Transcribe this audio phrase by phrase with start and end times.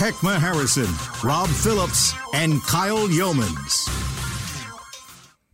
[0.00, 0.88] Heckma Harrison,
[1.22, 3.86] Rob Phillips, and Kyle Youmans.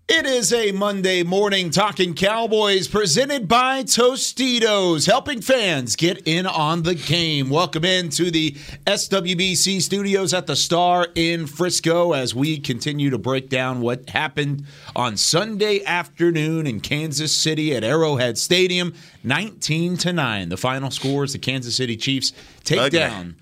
[0.07, 6.85] It is a Monday morning Talking Cowboys presented by Tostitos, helping fans get in on
[6.85, 7.51] the game.
[7.51, 8.53] Welcome into the
[8.87, 14.65] SWBC studios at the Star in Frisco as we continue to break down what happened
[14.95, 18.95] on Sunday afternoon in Kansas City at Arrowhead Stadium.
[19.25, 20.51] 19 to 9.
[20.51, 22.33] The final score is the Kansas City Chiefs
[22.63, 22.99] take Okay.
[22.99, 23.35] down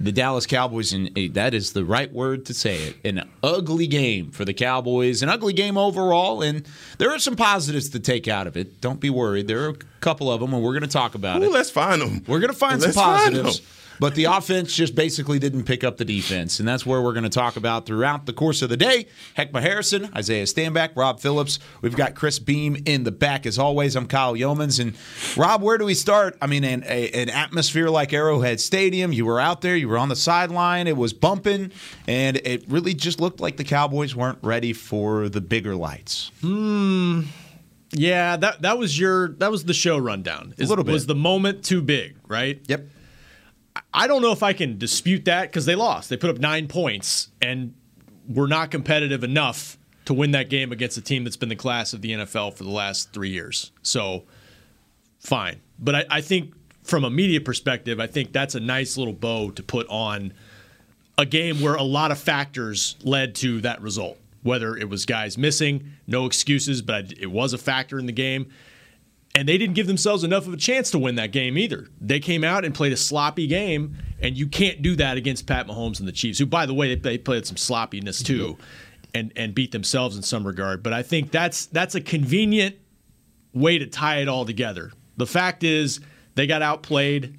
[0.00, 2.96] the Dallas Cowboys, and eh, that is the right word to say it.
[3.04, 6.66] An ugly game for the Cowboys, an ugly game overall, and
[6.98, 8.80] there are some positives to take out of it.
[8.80, 9.48] Don't be worried.
[9.48, 11.52] There are a couple of them, and we're going to talk about Ooh, it.
[11.52, 12.24] let's find them.
[12.26, 13.60] We're going to find Let's some find positives.
[13.60, 13.64] 'em.
[14.00, 17.24] But the offense just basically didn't pick up the defense, and that's where we're going
[17.24, 19.06] to talk about throughout the course of the day.
[19.36, 21.58] Heckma Harrison, Isaiah Stanback, Rob Phillips.
[21.82, 23.96] We've got Chris Beam in the back as always.
[23.96, 24.94] I'm Kyle Youmans, and
[25.36, 26.36] Rob, where do we start?
[26.40, 29.12] I mean, an, a, an atmosphere like Arrowhead Stadium.
[29.12, 30.86] You were out there, you were on the sideline.
[30.86, 31.72] It was bumping,
[32.06, 36.30] and it really just looked like the Cowboys weren't ready for the bigger lights.
[36.40, 37.22] Hmm.
[37.90, 40.54] Yeah, that that was your that was the show rundown.
[40.58, 40.92] Is, little bit.
[40.92, 42.60] was the moment too big, right?
[42.68, 42.86] Yep.
[43.92, 46.10] I don't know if I can dispute that because they lost.
[46.10, 47.74] They put up nine points and
[48.28, 51.92] were not competitive enough to win that game against a team that's been the class
[51.92, 53.72] of the NFL for the last three years.
[53.82, 54.24] So,
[55.18, 55.60] fine.
[55.78, 59.50] But I, I think from a media perspective, I think that's a nice little bow
[59.50, 60.32] to put on
[61.18, 64.18] a game where a lot of factors led to that result.
[64.42, 68.50] Whether it was guys missing, no excuses, but it was a factor in the game.
[69.34, 71.86] And they didn't give themselves enough of a chance to win that game either.
[72.00, 75.66] They came out and played a sloppy game, and you can't do that against Pat
[75.68, 78.56] Mahomes and the Chiefs, who, by the way, they, played some sloppiness too,
[79.14, 80.82] and and beat themselves in some regard.
[80.82, 82.76] But I think that's that's a convenient
[83.52, 84.92] way to tie it all together.
[85.16, 86.00] The fact is,
[86.34, 87.38] they got outplayed.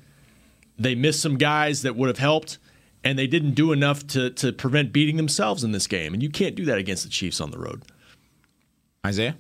[0.78, 2.60] They missed some guys that would have helped,
[3.04, 6.14] and they didn't do enough to to prevent beating themselves in this game.
[6.14, 7.84] And you can't do that against the Chiefs on the road.
[9.06, 9.38] Isaiah?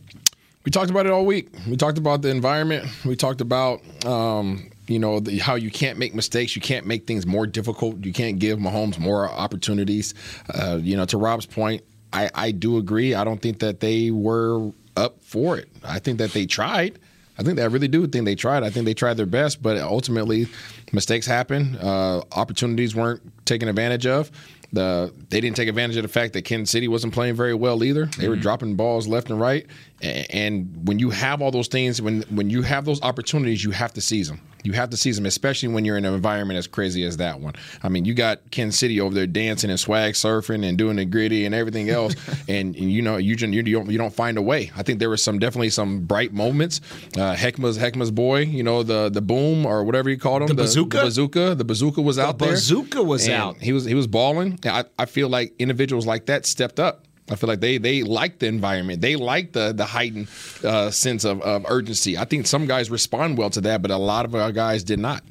[0.66, 1.50] We talked about it all week.
[1.68, 2.86] We talked about the environment.
[3.06, 6.56] We talked about um, you know the, how you can't make mistakes.
[6.56, 8.04] You can't make things more difficult.
[8.06, 10.14] You can't give Mahomes more opportunities.
[10.54, 13.16] Uh, you know, to Rob's point, I, I do agree.
[13.16, 15.70] I don't think that they were up for it.
[15.84, 17.00] I think that they tried.
[17.38, 18.64] I think that I really do think they tried.
[18.64, 20.48] I think they tried their best, but ultimately,
[20.92, 21.78] mistakes happen.
[21.78, 24.30] Uh, opportunities weren't taken advantage of.
[24.74, 27.84] The they didn't take advantage of the fact that Kansas City wasn't playing very well
[27.84, 28.06] either.
[28.06, 29.66] They were dropping balls left and right.
[30.02, 33.94] And when you have all those things, when when you have those opportunities, you have
[33.94, 34.42] to seize them.
[34.62, 37.40] You have to seize them, especially when you're in an environment as crazy as that
[37.40, 37.54] one.
[37.82, 41.06] I mean, you got Kansas City over there dancing and swag surfing and doing the
[41.06, 42.14] Griddy and everything else,
[42.50, 44.72] and, and you know you, you don't you don't find a way.
[44.76, 46.82] I think there was some definitely some bright moments.
[47.18, 50.56] Uh, Heckma's Heckma's boy, you know the the boom or whatever you called him, The
[50.56, 50.98] bazooka?
[50.98, 52.50] the bazooka, the bazooka was out there.
[52.50, 53.58] The bazooka was out.
[53.62, 54.60] He was he was balling.
[54.66, 57.06] I, I feel like individuals like that stepped up.
[57.32, 59.02] I feel like they they like the environment.
[59.02, 60.28] They like the the heightened
[60.64, 62.18] uh, sense of, of urgency.
[62.18, 65.00] I think some guys respond well to that, but a lot of our guys did
[65.00, 65.24] not.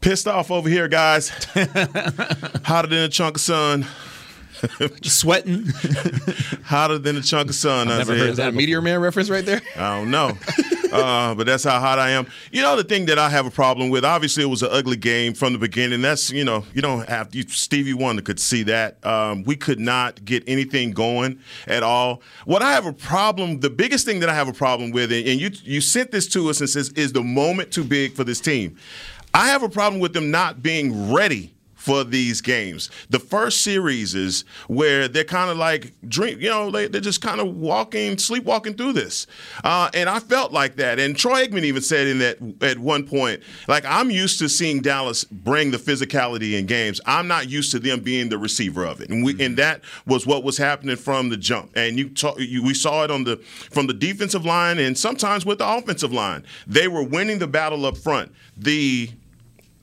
[0.00, 1.28] Pissed off over here, guys.
[2.64, 3.86] Hotter than a chunk of sun.
[5.02, 5.66] Sweating.
[6.64, 7.88] Hotter than a chunk of sun.
[7.88, 9.60] never heard Is that a Meteor Man reference right there?
[9.76, 10.38] I don't know.
[10.92, 12.26] uh, but that's how hot I am.
[12.52, 14.96] You know, the thing that I have a problem with, obviously, it was an ugly
[14.96, 16.02] game from the beginning.
[16.02, 19.04] That's, you know, you don't have, Stevie Wonder could see that.
[19.04, 22.22] Um, we could not get anything going at all.
[22.44, 25.40] What I have a problem, the biggest thing that I have a problem with, and
[25.40, 28.40] you, you sent this to us and says, is the moment too big for this
[28.40, 28.76] team?
[29.32, 32.90] I have a problem with them not being ready for these games.
[33.08, 37.22] The first series is where they're kind of like drink, you know, they, they're just
[37.22, 39.26] kind of walking, sleepwalking through this.
[39.64, 40.98] Uh, and I felt like that.
[40.98, 44.82] And Troy Aikman even said in that at one point, like I'm used to seeing
[44.82, 47.00] Dallas bring the physicality in games.
[47.06, 49.08] I'm not used to them being the receiver of it.
[49.08, 51.70] And we and that was what was happening from the jump.
[51.74, 53.38] And you, talk, you we saw it on the
[53.70, 56.44] from the defensive line and sometimes with the offensive line.
[56.66, 58.34] They were winning the battle up front.
[58.58, 59.10] The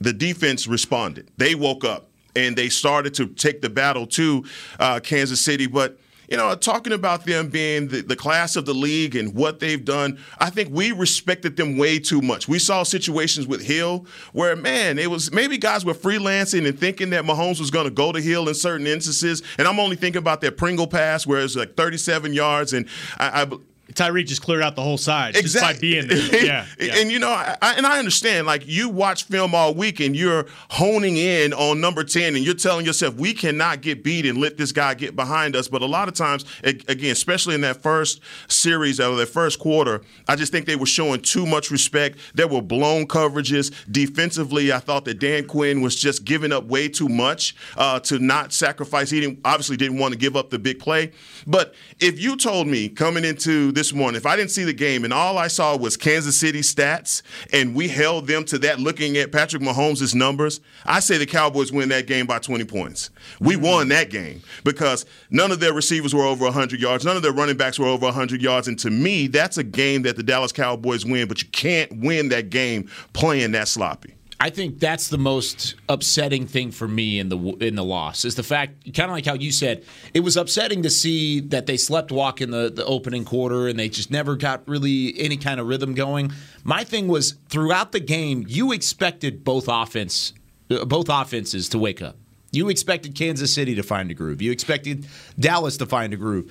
[0.00, 1.30] the defense responded.
[1.36, 4.44] They woke up and they started to take the battle to
[4.78, 5.66] uh, Kansas City.
[5.66, 5.98] But
[6.28, 9.82] you know, talking about them being the, the class of the league and what they've
[9.82, 12.46] done, I think we respected them way too much.
[12.46, 17.10] We saw situations with Hill where, man, it was maybe guys were freelancing and thinking
[17.10, 19.42] that Mahomes was going to go to Hill in certain instances.
[19.56, 22.74] And I'm only thinking about that Pringle pass where it's like 37 yards.
[22.74, 22.86] And
[23.16, 23.46] I, I
[23.94, 25.50] Tyreek just cleared out the whole side exactly.
[25.50, 26.44] just by being there.
[26.48, 26.96] Yeah, yeah.
[26.96, 28.46] And you know, I, and I understand.
[28.46, 32.54] Like you watch film all week, and you're honing in on number ten, and you're
[32.54, 35.68] telling yourself, we cannot get beat and let this guy get behind us.
[35.68, 40.02] But a lot of times, again, especially in that first series or that first quarter,
[40.28, 42.18] I just think they were showing too much respect.
[42.34, 44.72] There were blown coverages defensively.
[44.72, 48.52] I thought that Dan Quinn was just giving up way too much uh, to not
[48.52, 49.10] sacrifice.
[49.10, 51.12] He didn't, obviously didn't want to give up the big play.
[51.46, 55.04] But if you told me coming into this morning, if I didn't see the game
[55.04, 57.22] and all I saw was Kansas City stats
[57.52, 61.70] and we held them to that looking at Patrick Mahomes' numbers, I say the Cowboys
[61.70, 63.10] win that game by 20 points.
[63.38, 67.22] We won that game because none of their receivers were over 100 yards, none of
[67.22, 68.66] their running backs were over 100 yards.
[68.66, 72.30] And to me, that's a game that the Dallas Cowboys win, but you can't win
[72.30, 74.17] that game playing that sloppy.
[74.40, 78.36] I think that's the most upsetting thing for me in the in the loss is
[78.36, 81.76] the fact, kind of like how you said, it was upsetting to see that they
[81.76, 85.58] slept walk in the, the opening quarter and they just never got really any kind
[85.58, 86.30] of rhythm going.
[86.62, 90.32] My thing was throughout the game, you expected both offense,
[90.70, 92.16] uh, both offenses to wake up.
[92.52, 94.40] You expected Kansas City to find a groove.
[94.40, 95.06] You expected
[95.38, 96.50] Dallas to find a groove.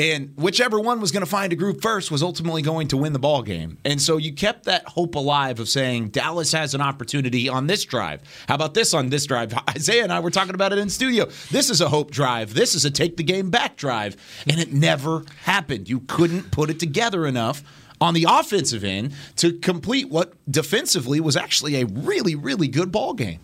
[0.00, 3.12] And whichever one was going to find a group first was ultimately going to win
[3.12, 3.78] the ball game.
[3.84, 7.84] And so you kept that hope alive of saying Dallas has an opportunity on this
[7.84, 8.22] drive.
[8.46, 9.52] How about this on this drive?
[9.70, 11.26] Isaiah and I were talking about it in studio.
[11.50, 12.54] This is a hope drive.
[12.54, 14.16] This is a take the game back drive.
[14.46, 15.88] And it never happened.
[15.88, 17.64] You couldn't put it together enough
[18.00, 23.14] on the offensive end to complete what defensively was actually a really, really good ball
[23.14, 23.40] game.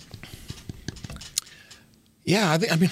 [2.24, 2.72] Yeah, I think.
[2.72, 2.90] I mean,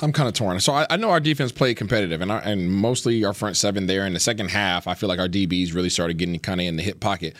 [0.00, 0.60] I'm kind of torn.
[0.60, 3.86] So I, I, know our defense played competitive, and our, and mostly our front seven
[3.86, 4.06] there.
[4.06, 6.76] In the second half, I feel like our DBs really started getting kind of in
[6.76, 7.34] the hip pocket.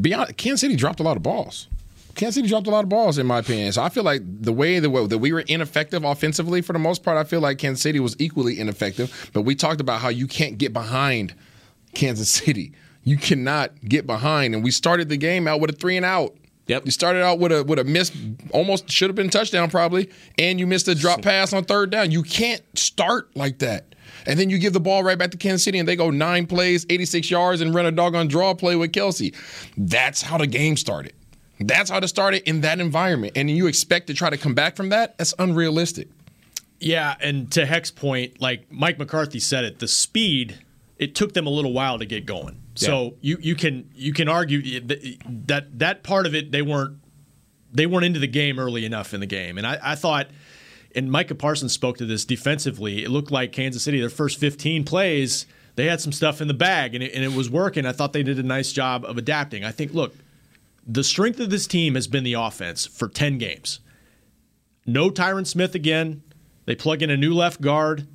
[0.00, 1.68] Beyond Kansas City dropped a lot of balls.
[2.14, 3.72] Kansas City dropped a lot of balls, in my opinion.
[3.72, 6.78] So I feel like the way that we, that we were ineffective offensively for the
[6.78, 9.30] most part, I feel like Kansas City was equally ineffective.
[9.32, 11.34] But we talked about how you can't get behind
[11.94, 12.72] Kansas City.
[13.04, 16.34] You cannot get behind, and we started the game out with a three and out.
[16.66, 16.84] Yep.
[16.84, 18.10] You started out with a with a miss,
[18.50, 22.10] almost should have been touchdown probably, and you missed a drop pass on third down.
[22.10, 23.94] You can't start like that.
[24.26, 26.46] And then you give the ball right back to Kansas City, and they go nine
[26.46, 29.34] plays, 86 yards, and run a doggone draw play with Kelce.
[29.76, 31.12] That's how the game started.
[31.60, 33.34] That's how to start it started in that environment.
[33.36, 35.16] And you expect to try to come back from that?
[35.18, 36.08] That's unrealistic.
[36.80, 40.58] Yeah, and to Heck's point, like Mike McCarthy said it, the speed,
[40.98, 42.60] it took them a little while to get going.
[42.76, 46.98] So you you can you can argue that that part of it they weren't
[47.72, 50.28] they weren't into the game early enough in the game, and I, I thought.
[50.94, 53.04] And Micah Parsons spoke to this defensively.
[53.04, 55.44] It looked like Kansas City, their first 15 plays,
[55.76, 57.86] they had some stuff in the bag and it, and it was working.
[57.86, 59.62] I thought they did a nice job of adapting.
[59.62, 60.14] I think, look,
[60.86, 63.80] the strength of this team has been the offense for 10 games.
[64.86, 66.22] No Tyron Smith again.
[66.64, 68.08] They plug in a new left guard.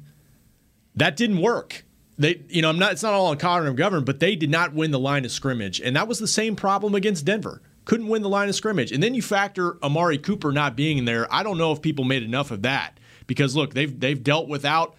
[0.96, 1.86] That didn't work.
[2.22, 2.92] They, you know, I'm not.
[2.92, 5.82] It's not all on Connor McGovern, but they did not win the line of scrimmage,
[5.82, 7.64] and that was the same problem against Denver.
[7.86, 11.32] Couldn't win the line of scrimmage, and then you factor Amari Cooper not being there.
[11.34, 14.96] I don't know if people made enough of that because look, they've they've dealt without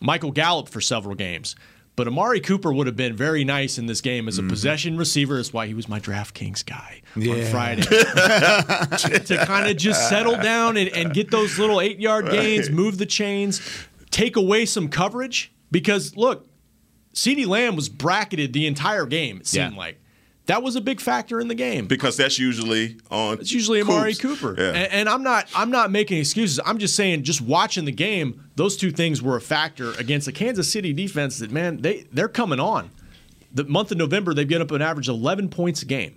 [0.00, 1.56] Michael Gallup for several games.
[1.94, 4.50] But Amari Cooper would have been very nice in this game as a mm-hmm.
[4.50, 5.36] possession receiver.
[5.36, 7.32] That's why he was my DraftKings guy yeah.
[7.36, 7.82] on Friday.
[9.24, 12.76] to kind of just settle down and, and, get those little eight yard gains, right.
[12.76, 13.62] move the chains,
[14.10, 15.54] take away some coverage.
[15.70, 16.46] Because look,
[17.16, 19.78] CeeDee Lamb was bracketed the entire game, it seemed yeah.
[19.78, 20.00] like.
[20.44, 23.40] That was a big factor in the game because that's usually on.
[23.40, 24.68] It's usually Amari Cooper, yeah.
[24.68, 25.48] and, and, I'm not.
[25.56, 26.60] I'm not making excuses.
[26.64, 30.32] I'm just saying, just watching the game, those two things were a factor against a
[30.32, 32.90] Kansas City defense that man, they they're coming on.
[33.52, 36.16] The month of November, they've get up an average of 11 points a game.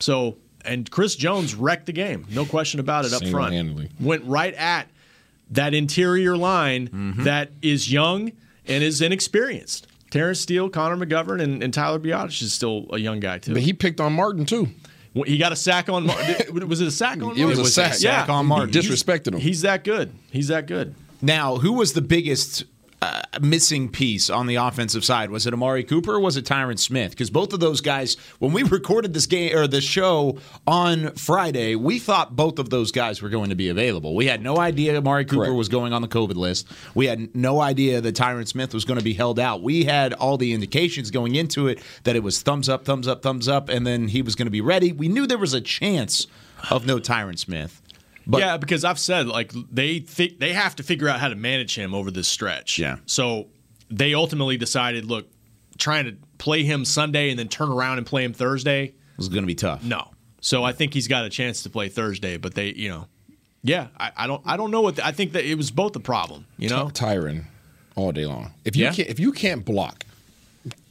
[0.00, 3.12] So, and Chris Jones wrecked the game, no question about it.
[3.12, 4.88] Up front, went right at
[5.50, 7.22] that interior line mm-hmm.
[7.24, 8.32] that is young
[8.66, 9.87] and is inexperienced.
[10.10, 13.52] Terence Steele, Connor McGovern, and, and Tyler Biadasz is still a young guy too.
[13.52, 14.68] But he picked on Martin too.
[15.26, 16.06] He got a sack on.
[16.68, 17.20] was it a sack on?
[17.20, 17.42] Martin?
[17.42, 17.94] It was a sack.
[18.00, 18.72] Yeah, sack on Martin.
[18.72, 19.40] He, disrespected him.
[19.40, 20.12] He's that good.
[20.30, 20.94] He's that good.
[21.20, 22.64] Now, who was the biggest
[23.00, 25.30] uh, missing piece on the offensive side?
[25.30, 27.10] Was it Amari Cooper or was it Tyron Smith?
[27.10, 31.74] Because both of those guys, when we recorded this game or the show on Friday,
[31.74, 34.14] we thought both of those guys were going to be available.
[34.14, 35.56] We had no idea Amari Cooper Correct.
[35.56, 36.68] was going on the COVID list.
[36.94, 39.62] We had no idea that Tyron Smith was going to be held out.
[39.62, 43.22] We had all the indications going into it that it was thumbs up, thumbs up,
[43.22, 44.92] thumbs up, and then he was going to be ready.
[44.92, 46.26] We knew there was a chance
[46.70, 47.80] of no Tyron Smith.
[48.30, 51.34] But, yeah, because I've said like they think they have to figure out how to
[51.34, 52.78] manage him over this stretch.
[52.78, 52.98] Yeah.
[53.06, 53.48] So
[53.90, 55.26] they ultimately decided, look,
[55.78, 58.94] trying to play him Sunday and then turn around and play him Thursday.
[59.16, 59.82] was going to be tough.
[59.82, 60.10] No.
[60.42, 63.06] So I think he's got a chance to play Thursday, but they, you know,
[63.64, 64.96] yeah, I, I don't, I don't know what.
[64.96, 66.46] The, I think that it was both a problem.
[66.58, 67.44] You know, Tyron
[67.96, 68.52] all day long.
[68.64, 68.92] If you Yeah.
[68.92, 70.04] can't, if you can't block,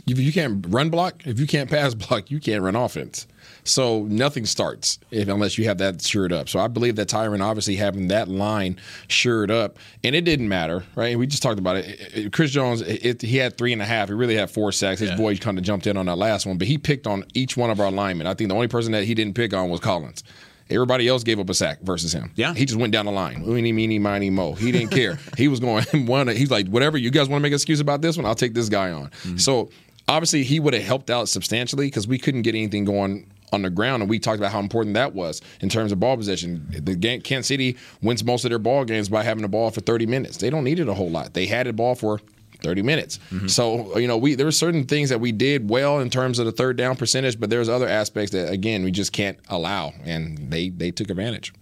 [0.08, 3.28] if you can't run block, if you can't pass block, you can't run offense.
[3.64, 6.48] So nothing starts if unless you have that shored up.
[6.48, 10.86] So I believe that Tyron obviously having that line shored up, and it didn't matter,
[10.96, 11.18] right?
[11.18, 12.32] We just talked about it.
[12.32, 14.08] Chris Jones, it, he had three and a half.
[14.08, 15.02] He really had four sacks.
[15.02, 15.18] His Yeah.
[15.18, 17.70] boy kind of jumped in on that last one, but he picked on each one
[17.70, 18.26] of our linemen.
[18.28, 20.24] I think the only person that he didn't pick on was Collins.
[20.70, 22.32] Everybody else gave up a sack versus him.
[22.36, 22.54] Yeah.
[22.54, 23.44] he just went down the line.
[23.48, 24.52] Eeny, meeny, miny, mo.
[24.54, 25.18] He didn't care.
[25.38, 26.28] he was going one.
[26.28, 28.54] He's like, whatever you guys want to make an excuse about this one, I'll take
[28.54, 29.08] this guy on.
[29.08, 29.38] Mm-hmm.
[29.38, 29.70] So
[30.08, 33.70] obviously he would have helped out substantially because we couldn't get anything going on the
[33.70, 36.66] ground, and we talked about how important that was in terms of ball possession.
[36.70, 39.80] The game, Kansas City wins most of their ball games by having the ball for
[39.80, 40.38] 30 minutes.
[40.38, 41.34] They don't need it a whole lot.
[41.34, 42.20] They had the ball for
[42.62, 43.20] 30 minutes.
[43.32, 43.48] Mm-hmm.
[43.48, 46.46] So, you know, we there were certain things that we did well in terms of
[46.46, 50.52] the third down percentage, but there's other aspects that again we just can't allow and
[50.52, 51.54] they they took advantage.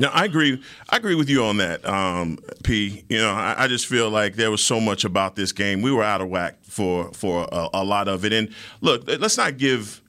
[0.00, 0.62] No, I agree.
[0.90, 3.04] I agree with you on that, um, P.
[3.08, 5.82] You know, I, I just feel like there was so much about this game.
[5.82, 8.32] We were out of whack for for a, a lot of it.
[8.32, 10.00] And look, let's not give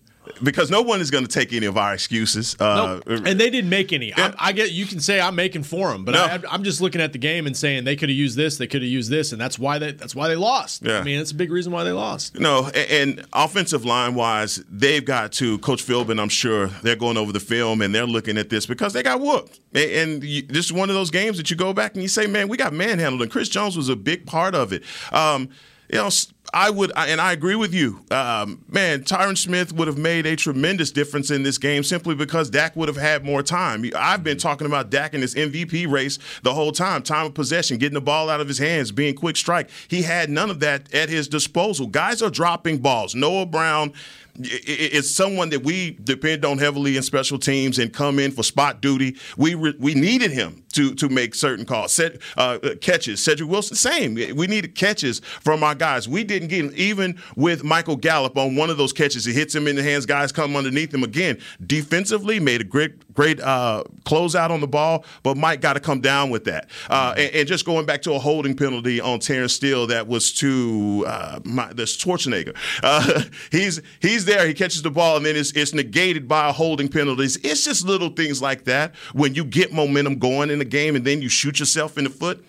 [0.44, 2.56] because no one is going to take any of our excuses.
[2.60, 4.14] Uh, and they didn't make any.
[4.16, 6.24] I, I get you can say I'm making for them, but No.
[6.24, 8.68] I, I'm just looking at the game and saying they could have used this, they
[8.68, 10.84] could have used this, and that's why they that's why they lost.
[10.86, 11.00] Yeah.
[11.00, 12.40] I mean, it's a big reason why they lost.
[12.40, 15.58] No, a- and offensive line wise, they've got to.
[15.60, 18.94] Coach Philbin, I'm sure they're going over the film and they're looking at this because
[18.94, 19.60] they got whooped.
[19.76, 22.08] A- And you, this is one of those games that you go back and you
[22.10, 24.84] say, "Man, we got manhandled," and Chris Jones was a big part of it.
[25.12, 25.50] Um,
[25.90, 26.10] you know,
[26.54, 28.04] I would, and I agree with you.
[28.12, 32.50] Um, man, Tyron Smith would have made a tremendous difference in this game simply because
[32.50, 33.84] Dak would have had more time.
[33.96, 37.04] I've been talking about Dak in this MVP race the whole time.
[37.04, 39.70] Time of possession, getting the ball out of his hands, being quick strike.
[39.88, 41.88] He had none of that at his disposal.
[41.88, 43.14] Guys are dropping balls.
[43.14, 43.94] Noah Brown
[44.38, 48.32] i- i- is someone that we depend on heavily in special teams and come in
[48.32, 49.16] for spot duty.
[49.38, 53.22] We re- we needed him to to make certain calls, set uh, catches.
[53.24, 54.16] Cedric Wilson, same.
[54.16, 56.08] We needed catches from our guys.
[56.08, 56.74] We didn't get him.
[56.76, 59.26] even with Michael Gallup on one of those catches.
[59.26, 60.06] He hits him in the hands.
[60.06, 61.40] Guys come underneath him again.
[61.66, 66.00] Defensively, made a great great uh, closeout on the ball, but Mike got to come
[66.00, 66.70] down with that.
[66.90, 70.32] Uh, and, and just going back to a holding penalty on Terence Steele that was
[70.36, 72.56] to uh, my, the Schwarzenegger.
[72.82, 74.48] Uh, he's he's there.
[74.48, 77.24] He catches the ball, and then it's, it's negated by a holding penalty.
[77.24, 80.96] It's, it's just little things like that when you get momentum going in the game,
[80.96, 82.42] and then you shoot yourself in the foot.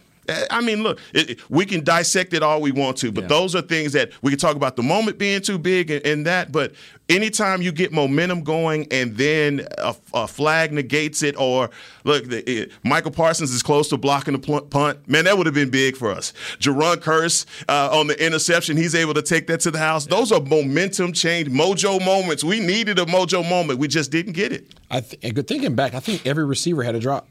[0.50, 3.54] I mean, look, it, it- we can dissect it all we want to, but those
[3.56, 6.52] are things that we can talk about the moment being too big and, and that.
[6.52, 6.72] But
[7.08, 11.70] anytime you get momentum going and then a, a flag negates it, or
[12.04, 15.46] look, the, it, Micah Parsons is close to blocking the pl- punt, man, that would
[15.46, 16.32] have been big for us.
[16.60, 20.06] Jayron Kearse uh, on the interception, he's able to take that to the house.
[20.06, 22.44] Those are momentum change, mojo moments.
[22.44, 24.68] We needed a mojo moment, we just didn't get it.
[24.90, 27.26] I th- and good thinking back, I think every receiver had a drop.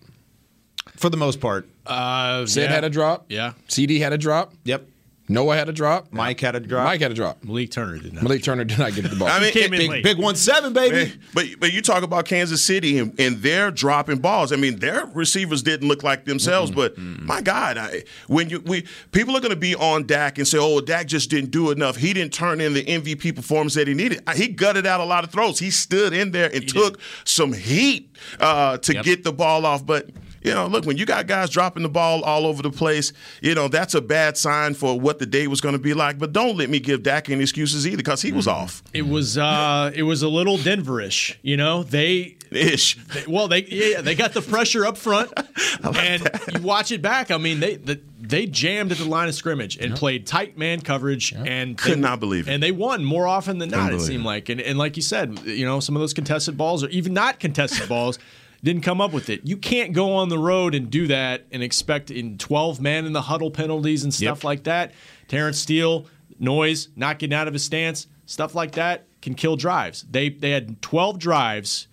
[0.95, 1.67] For the most part.
[1.85, 2.69] Uh, Sid yeah.
[2.75, 3.25] had a drop.
[3.29, 3.53] Yeah.
[3.67, 4.53] CeeDee had a drop.
[4.65, 4.87] Yep.
[5.31, 6.11] Noah had a drop.
[6.11, 6.85] Mike had a drop.
[6.85, 7.43] Mike had a drop.
[7.43, 8.23] Malik Turner did not.
[8.23, 9.27] Malik Turner did not get the ball.
[9.31, 10.03] I mean, came it- in Big, late.
[10.03, 11.13] big one seven, baby.
[11.35, 14.51] But but you talk about Kansas City and, and they're dropping balls.
[14.51, 16.71] I mean, their receivers didn't look like themselves.
[16.71, 20.47] But my God, I, when you we people are going to be on Dak and
[20.47, 21.95] say, "Oh, Dak just didn't do enough.
[21.97, 25.23] He didn't turn in the MVP performance that he needed." He gutted out a lot
[25.23, 25.59] of throws.
[25.59, 29.05] He stood in there and took some heat uh, to Yep.
[29.05, 29.85] get the ball off.
[29.85, 30.09] But
[30.43, 33.55] you know, look, when you got guys dropping the ball all over the place, you
[33.55, 36.17] know, that's a bad sign for what the day was going to be like.
[36.17, 38.83] But don't let me give Dak any excuses either because he was off.
[38.93, 41.35] It was uh, it was a little Denverish.
[41.41, 42.95] You know, they Ish.
[43.13, 45.31] They- well, they yeah, they got the pressure up front,
[45.83, 47.29] and you watch it back.
[47.31, 50.81] I mean, they the, they jammed at the line of scrimmage and played tight man
[50.81, 52.51] coverage, and Could they- not believe it.
[52.53, 53.87] And they won more often than not.
[53.89, 56.57] It believe seemed like, and, and like you said, you know, some of those contested
[56.57, 58.17] balls, or even not contested balls.
[58.63, 59.41] Didn't come up with it.
[59.45, 63.13] You can't go on the road and do that and expect in 12 man in
[63.13, 64.43] the huddle penalties and stuff Yep.
[64.43, 64.91] like that.
[65.29, 66.05] Terence Steele,
[66.39, 70.05] noise, not getting out of his stance, stuff like that can kill drives.
[70.09, 71.87] They they had 12 drives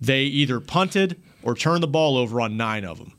[0.00, 3.12] they either punted or turned the ball over on nine of them.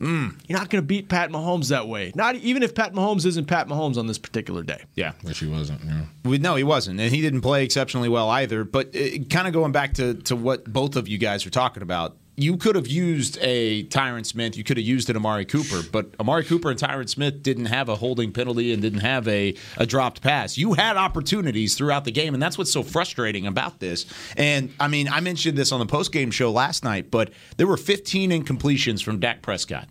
[0.00, 0.38] Mm.
[0.46, 2.12] You're not going to beat Pat Mahomes that way.
[2.14, 4.82] Not even if Pat Mahomes isn't Pat Mahomes on this particular day.
[4.94, 5.12] Yeah.
[5.22, 5.82] Which he wasn't.
[5.84, 6.02] Yeah.
[6.24, 8.64] We- No, he wasn't, and he didn't play exceptionally well either.
[8.64, 11.82] But uh, kind of going back to to what both of you guys are talking
[11.82, 15.82] about, you could have used a Tyron Smith, you could have used an Amari Cooper,
[15.90, 19.54] but Amari Cooper and Tyron Smith didn't have a holding penalty and didn't have a
[19.78, 20.58] a dropped pass.
[20.58, 24.06] You had opportunities throughout the game, and that's what's so frustrating about this.
[24.36, 27.66] And I mean, I mentioned this on the post game show last night, but there
[27.66, 29.88] were 15 incompletions from Dak Prescott.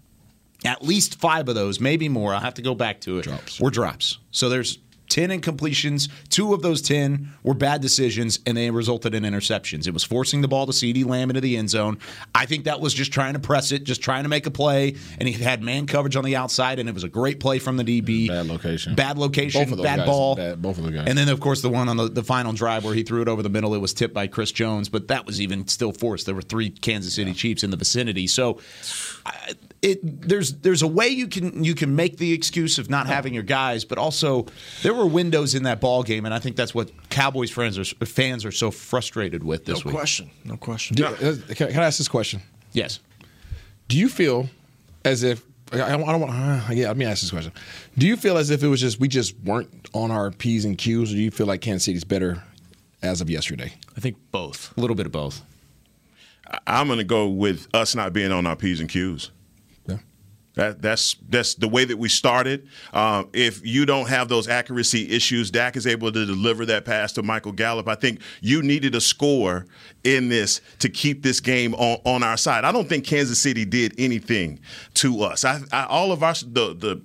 [0.64, 2.34] At least five of those, maybe more.
[2.34, 3.24] I'll have to go back to it.
[3.24, 3.60] Drops.
[3.60, 4.18] Were drops.
[4.32, 6.10] So there's 10 incompletions.
[6.30, 9.88] Two of those 10 were bad decisions, and they resulted in interceptions.
[9.88, 11.98] It was forcing the ball to CeeDee Lamb into the end zone.
[12.34, 14.96] I think that was just trying to press it, just trying to make a play,
[15.20, 17.78] and he had man coverage on the outside, and it was a great play from
[17.78, 18.28] the DB.
[18.28, 18.96] Bad location.
[18.96, 20.36] Bad location, Both of those bad guys, ball.
[20.36, 21.06] bad- both of the guys.
[21.08, 23.28] And then, of course, the one on the, the final drive where he threw it
[23.28, 26.26] over the middle, it was tipped by Chris Jones, but that was even still forced.
[26.26, 28.28] There were three Kansas City Chiefs in the vicinity.
[28.28, 28.60] So
[29.26, 29.54] I-
[29.86, 33.34] it there's there's a way you can you can make the excuse of not having
[33.34, 34.48] your guys, but also
[34.82, 37.86] there were windows in that ball game, and I think that's what Cowboys fans are
[38.06, 39.86] fans are so frustrated with this week.
[39.86, 39.98] no week.
[39.98, 40.32] question.
[40.44, 40.96] No question.
[40.96, 42.42] Do- uh, can, can I ask this question?
[42.74, 43.00] Yes.
[43.88, 44.50] Do you feel
[45.04, 46.34] as if I don't, I don't want?
[46.34, 47.52] Uh, yeah, let me ask this question.
[47.96, 50.78] Do you feel as if it was just we just weren't on our p's and
[50.78, 52.44] q's, or do you feel like Kansas City's better
[53.04, 53.74] as of yesterday?
[53.96, 54.76] I think both.
[54.78, 55.44] A little bit of both.
[56.66, 59.32] I'm going to go with us not being on our P's and Q's.
[60.56, 62.68] That, that's that's the way that we started.
[62.94, 67.12] Um, if you don't have those accuracy issues, Dak is able to deliver that pass
[67.14, 67.88] to Michael Gallup.
[67.88, 69.66] I think you needed a score
[70.04, 72.64] in this to keep this game on, on our side.
[72.64, 74.60] I don't think Kansas City did anything
[74.96, 75.44] to us.
[75.44, 77.02] I, I all of our the the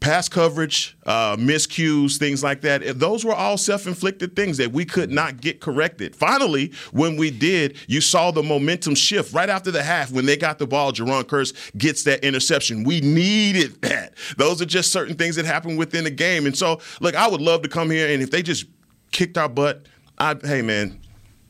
[0.00, 2.98] pass coverage, uh, miscues, things like that.
[2.98, 6.14] Those were all self-inflicted things that we could not get corrected.
[6.14, 10.36] Finally, when we did, you saw the momentum shift right after the half when they
[10.36, 10.92] got the ball.
[10.92, 12.84] Jayron Kearse gets that interception.
[12.84, 14.14] We needed that.
[14.36, 16.46] Those are just certain things that happen within the game.
[16.46, 18.66] And so, look, I would love to come here and if they just
[19.12, 19.86] kicked our butt,
[20.18, 21.00] I hey man.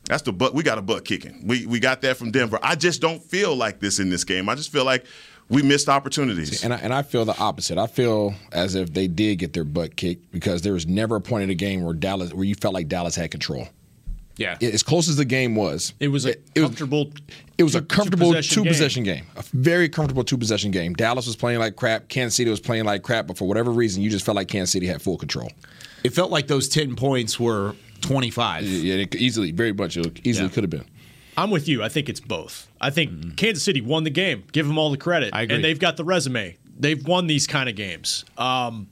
[0.05, 0.53] That's the butt.
[0.53, 1.45] We got a butt kicking.
[1.45, 2.59] We we got that from Denver.
[2.63, 4.47] I just don't feel like this in this game.
[4.47, 5.05] I just feel like
[5.49, 6.63] we missed opportunities.
[6.63, 7.77] And I, and I feel the opposite.
[7.77, 11.21] I feel as if they did get their butt kicked because there was never a
[11.21, 13.67] point in the game where Dallas where you felt like Dallas had control.
[14.37, 14.55] Yeah.
[14.61, 17.11] As close as the game was, It was a it was- comfortable.
[17.57, 18.71] It was a comfortable two-possession two game.
[18.71, 19.25] possession game.
[19.35, 20.93] A very comfortable two possession game.
[20.93, 22.07] Dallas was playing like crap.
[22.07, 23.25] Kansas City was playing like crap.
[23.25, 25.49] But for whatever reason, you just felt like Kansas City had full control.
[26.03, 28.63] It felt like those 10 points were 25.
[28.65, 30.53] Yeah, it could easily, very much, it easily Yeah.
[30.53, 30.85] could have been.
[31.37, 31.83] I'm with you.
[31.83, 32.67] I think it's both.
[32.81, 34.43] I think Kansas City won the game.
[34.51, 35.33] Give them all the credit.
[35.55, 36.57] And they've got the resume.
[36.79, 38.25] They've won these kind of games.
[38.37, 38.87] Um,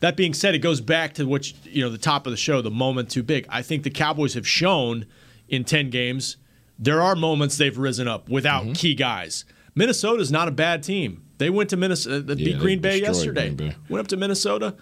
[0.00, 2.60] that being said, it goes back to what you know the top of the show,
[2.62, 3.46] the moment too big.
[3.48, 5.06] I think the Cowboys have shown
[5.48, 6.36] in ten games
[6.78, 8.72] there are moments they've risen up without Mm-hmm.
[8.72, 9.44] key guys.
[9.76, 11.22] Minnesota's not a bad team.
[11.38, 13.50] They went to Minnesota, they beat Green Bay yesterday.
[13.54, 13.76] Green Bay.
[13.88, 14.74] Went up to Minnesota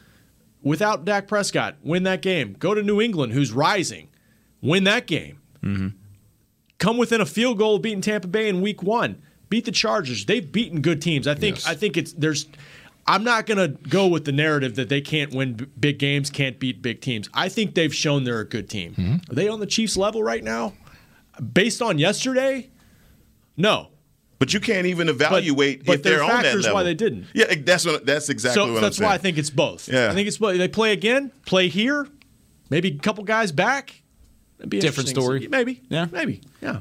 [0.62, 2.55] without Dak Prescott, win that game.
[2.59, 4.09] Go to New England, who's rising,
[4.62, 5.40] win that game
[6.81, 9.23] come within a field goal of beating Tampa Bay in week one.
[9.49, 10.27] Beat the Chargers.
[10.27, 11.29] They've beaten good teams.
[11.29, 11.66] I think Yes.
[11.69, 12.47] I think it's there's
[13.07, 16.31] I'm not going to go with the narrative that they can't win b- big games,
[16.31, 17.29] can't beat big teams.
[17.35, 18.95] I think they've shown they're a good team.
[18.95, 19.33] Mm-hmm.
[19.33, 20.75] Are they on the Chiefs level right now?
[21.53, 22.71] Based on yesterday?
[23.57, 23.88] No.
[24.38, 26.73] But you can't even evaluate but if they're on that level.
[26.73, 27.27] why they didn't.
[27.35, 28.83] Yeah, that's what, that's exactly so what saying.
[28.83, 29.88] That's why I think it's both.
[29.88, 30.11] Yeah.
[30.11, 30.57] I think it's both.
[30.57, 32.07] They play again, play here,
[32.71, 34.03] maybe a couple guys back.
[34.68, 35.49] Different story.
[35.49, 35.81] Maybe.
[35.88, 36.07] Yeah.
[36.11, 36.42] Maybe.
[36.61, 36.81] Yeah.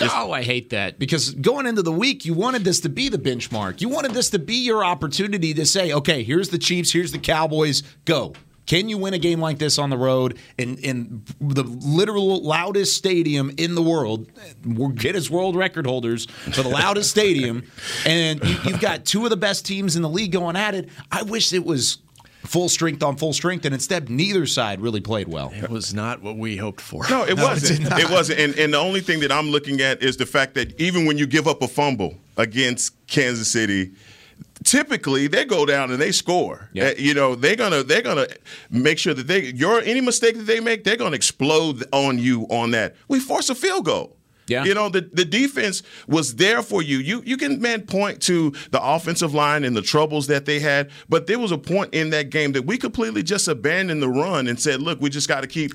[0.00, 3.18] oh, I hate that because going into the week, you wanted this to be the
[3.18, 3.80] benchmark.
[3.80, 7.18] You wanted this to be your opportunity to say, okay, here's the Chiefs, here's the
[7.18, 8.34] Cowboys, go.
[8.66, 12.94] Can you win a game like this on the road in, in the literal loudest
[12.98, 14.30] stadium in the world?
[14.62, 17.64] We're Guinness World Record holders for the loudest stadium,
[18.04, 20.90] and you, you've got two of the best teams in the league going at it.
[21.10, 21.96] I wish it was
[22.44, 25.52] full strength on full strength, and instead, neither side really played well.
[25.54, 27.04] It was not what we hoped for.
[27.08, 27.80] No, it wasn't.
[27.98, 28.40] It, wasn't.
[28.40, 31.18] And, and the only thing that I'm looking at is the fact that even when
[31.18, 33.92] you give up a fumble against Kansas City,
[34.64, 36.70] typically they go down and they score.
[36.72, 36.88] Yeah.
[36.88, 38.26] Uh, you know, they're gonna they're gonna
[38.70, 42.46] make sure that they your any mistake that they make, they're gonna explode on you
[42.50, 42.96] on that.
[43.08, 44.16] We force a field goal.
[44.48, 44.64] Yeah.
[44.64, 46.98] You know, the, the defense was there for you.
[46.98, 50.90] You you can man point to the offensive line and the troubles that they had,
[51.08, 54.48] but there was a point in that game that we completely just abandoned the run
[54.48, 55.72] and said, look, we just got to keep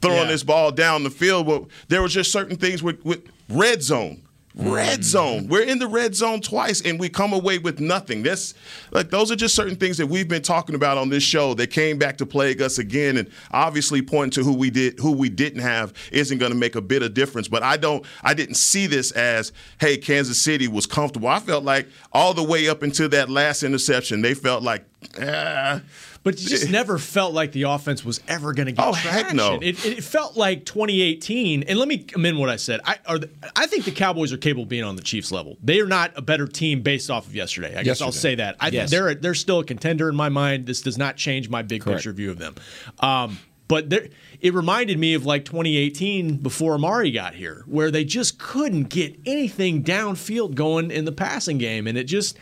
[0.00, 0.24] throwing Yeah.
[0.32, 1.46] this ball down the field.
[1.46, 4.22] But there was just certain things with, with red zone.
[4.58, 5.48] Red zone.
[5.48, 8.22] We're in the red zone twice, and we come away with nothing.
[8.22, 8.54] That's
[8.90, 11.70] like those are just certain things that we've been talking about on this show that
[11.70, 15.28] came back to plague us again, and obviously pointing to who we did, who we
[15.28, 17.48] didn't have, isn't going to make a bit of difference.
[17.48, 21.28] But I don't, I didn't see this as, hey, Kansas City was comfortable.
[21.28, 24.86] I felt like all the way up until that last interception, they felt like,
[25.20, 25.82] ah.
[26.26, 29.10] But you just never felt like the offense was ever going to get Oh, traction.
[29.12, 29.60] heck no.
[29.62, 31.62] It, it felt like 2018.
[31.62, 32.80] And let me amend what I said.
[32.84, 35.56] I are the, I think the Cowboys are capable of being on the Chiefs level.
[35.62, 37.76] They are not a better team based off of yesterday.
[37.76, 38.56] I guess I'll say that.
[38.58, 38.90] I Yes.
[38.90, 40.66] they're they're still a contender in my mind.
[40.66, 41.98] This does not change my big Correct.
[41.98, 42.56] picture view of them.
[42.98, 44.08] Um, But there,
[44.40, 49.16] it reminded me of like 2018 before Amari got here, where they just couldn't get
[49.26, 51.86] anything downfield going in the passing game.
[51.86, 52.36] And it just,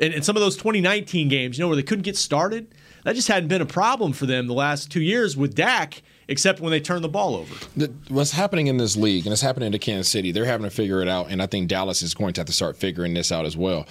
[0.00, 3.14] and, and some of those 2019 games, you know, where they couldn't get started, that
[3.14, 6.70] just hadn't been a problem for them the last two years with Dak except when
[6.70, 7.54] they turn the ball over.
[7.76, 10.70] The, what's happening in this league, and it's happening to Kansas City, they're having to
[10.70, 13.32] figure it out, and I think Dallas is going to have to start figuring this
[13.32, 13.86] out as well.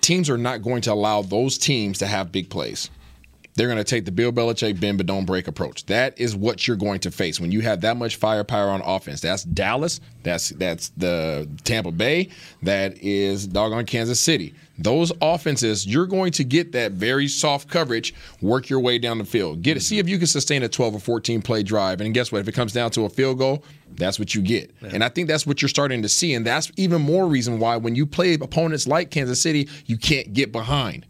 [0.00, 2.90] Teams are not going to allow those teams to have big plays.
[3.54, 5.84] They're going to take the Bill Belichick bend but don't break approach.
[5.84, 9.20] That is what you're going to face when you have that much firepower on offense.
[9.20, 10.00] That's Dallas.
[10.22, 12.30] That's that's the Tampa Bay.
[12.62, 14.54] That is doggone Kansas City.
[14.82, 19.24] Those offenses, you're going to get that very soft coverage, work your way down the
[19.24, 19.62] field.
[19.62, 19.80] Get it.
[19.80, 22.00] See if you can sustain a 12 or 14 play drive.
[22.00, 22.40] And guess what?
[22.40, 24.74] If it comes down to a field goal, that's what you get.
[24.80, 24.90] Yeah.
[24.94, 26.34] And I think that's what you're starting to see.
[26.34, 30.32] And that's even more reason why when you play opponents like Kansas City, you can't
[30.32, 31.06] get behind.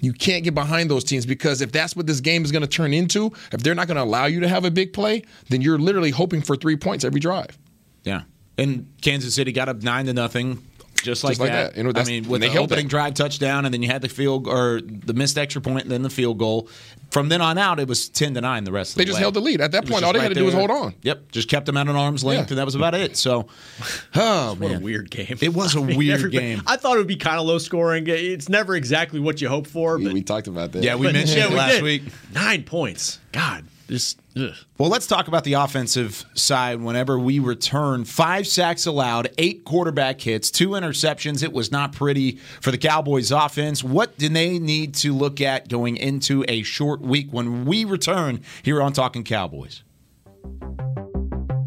[0.00, 2.68] You can't get behind those teams because if that's what this game is going to
[2.68, 5.60] turn into, if they're not going to allow you to have a big play, then
[5.60, 7.56] you're literally hoping for three points every drive.
[8.02, 8.22] Yeah.
[8.58, 10.58] And Kansas City got up nine to nothing
[11.02, 11.74] just like, just like that.
[11.74, 11.76] that.
[11.76, 14.46] You know, I mean, with the opening drive touchdown, and then you had the field
[14.46, 16.68] or the missed extra point, and then the field goal.
[17.10, 18.64] From then on out, it was ten to nine.
[18.64, 19.04] The rest they the year.
[19.04, 19.22] They just way.
[19.22, 19.60] held the lead.
[19.60, 20.94] At that point, all they right had to do was hold on.
[21.02, 22.52] Yep, just kept them at an arm's length, yeah.
[22.52, 23.16] and that was about it.
[23.16, 23.48] So,
[24.14, 25.36] oh man, a weird game.
[25.40, 26.62] It was a I mean, weird game.
[26.66, 28.04] I thought it would be kind of low scoring.
[28.06, 29.98] It's never exactly what you hope for.
[29.98, 30.82] But, we talked about that.
[30.82, 31.82] Yeah, we mentioned yeah, it last did.
[31.82, 32.02] week.
[32.32, 33.18] Nine points.
[33.32, 34.54] God, just ugh.
[34.78, 36.80] well, let's talk about the offensive side.
[36.80, 41.42] Whenever we return, five sacks allowed, eight quarterback hits, two interceptions.
[41.42, 43.84] It was not pretty for the Cowboys' offense.
[43.84, 48.42] What do they need to look at going into a short week when we return
[48.62, 49.82] here on Talking Cowboys?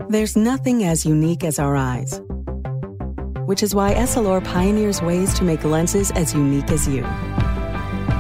[0.10, 2.21] There's nothing as unique as our eyes,
[3.45, 7.04] which is why Essilor pioneers ways to make lenses as unique as you.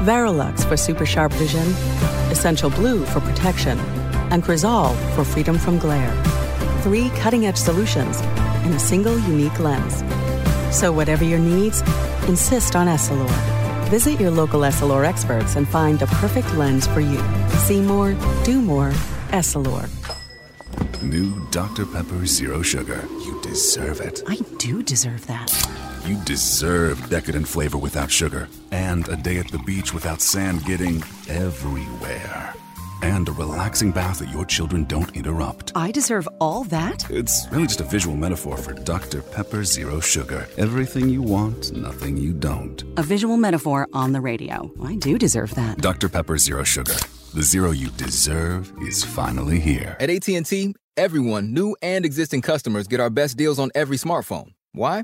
[0.03, 1.65] Varilux for super sharp vision
[2.35, 3.79] Essential Blue for protection,
[4.29, 6.13] and Crizal for freedom from glare.
[6.81, 8.19] Three cutting edge solutions
[8.65, 10.03] in a single unique lens.
[10.77, 11.79] So, whatever your needs,
[12.27, 13.29] insist on Essilor.
[13.89, 17.21] Visit your local Essilor experts and find the perfect lens for you.
[17.67, 18.91] See more, do more,
[19.29, 19.87] Essilor.
[21.01, 21.85] New Dr.
[21.85, 23.01] Pepper Zero Sugar.
[23.23, 24.23] You deserve it.
[24.27, 25.49] I do deserve that.
[26.05, 31.01] You deserve decadent flavor without sugar, and a day at the beach without sand getting
[31.27, 32.53] everywhere.
[33.01, 35.71] And a relaxing bath that your children don't interrupt.
[35.73, 37.09] I deserve all that?
[37.09, 39.23] It's really just a visual metaphor for Dr.
[39.23, 40.47] Pepper Zero Sugar.
[40.59, 42.83] Everything you want, nothing you don't.
[42.97, 44.71] A visual metaphor on the radio.
[44.83, 45.79] I do deserve that.
[45.79, 46.07] Dr.
[46.07, 46.97] Pepper Zero Sugar.
[47.33, 49.97] The zero you deserve is finally here.
[49.99, 54.51] At AT&T, everyone, new and existing customers, get our best deals on every smartphone.
[54.71, 55.03] Why?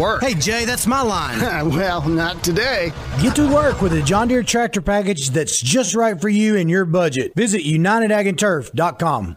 [0.00, 0.22] work.
[0.22, 1.38] Hey, Jay, that's my line.
[1.70, 2.92] well, not today.
[3.20, 6.70] Get to work with a John Deere tractor package that's just right for you and
[6.70, 7.32] your budget.
[7.36, 9.36] Visit UnitedAgAndTurf.com.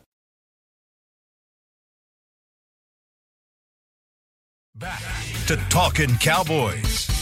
[4.76, 5.04] Back
[5.48, 7.13] to Talking Cowboys.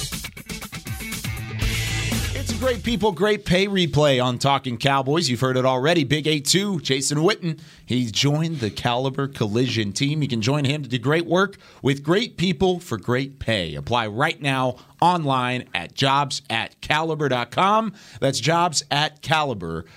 [2.62, 5.28] Great people, great pay replay on Talking Cowboys.
[5.28, 6.04] You've heard it already.
[6.04, 7.60] Big 8 2, Jason Witten.
[7.84, 10.21] He's joined the Caliber Collision team.
[10.21, 13.74] You can join him to do great work with great people for great pay.
[13.74, 17.93] Apply right now online at jobs at caliber.com.
[18.19, 19.89] That's jobs at caliber.com.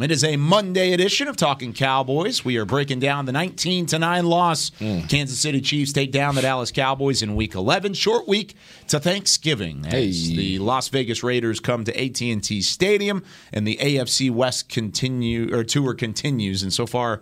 [0.00, 2.42] It is a Monday edition of Talking Cowboys.
[2.42, 4.70] We are breaking down the 19 to 9 loss.
[4.80, 5.10] Mm.
[5.10, 7.92] Kansas City Chiefs take down the Dallas Cowboys in week 11.
[7.92, 8.54] Short week
[8.88, 10.36] to Thanksgiving as hey.
[10.36, 15.92] the Las Vegas Raiders come to AT&T Stadium and the AFC West continue or tour
[15.92, 17.20] continues and so far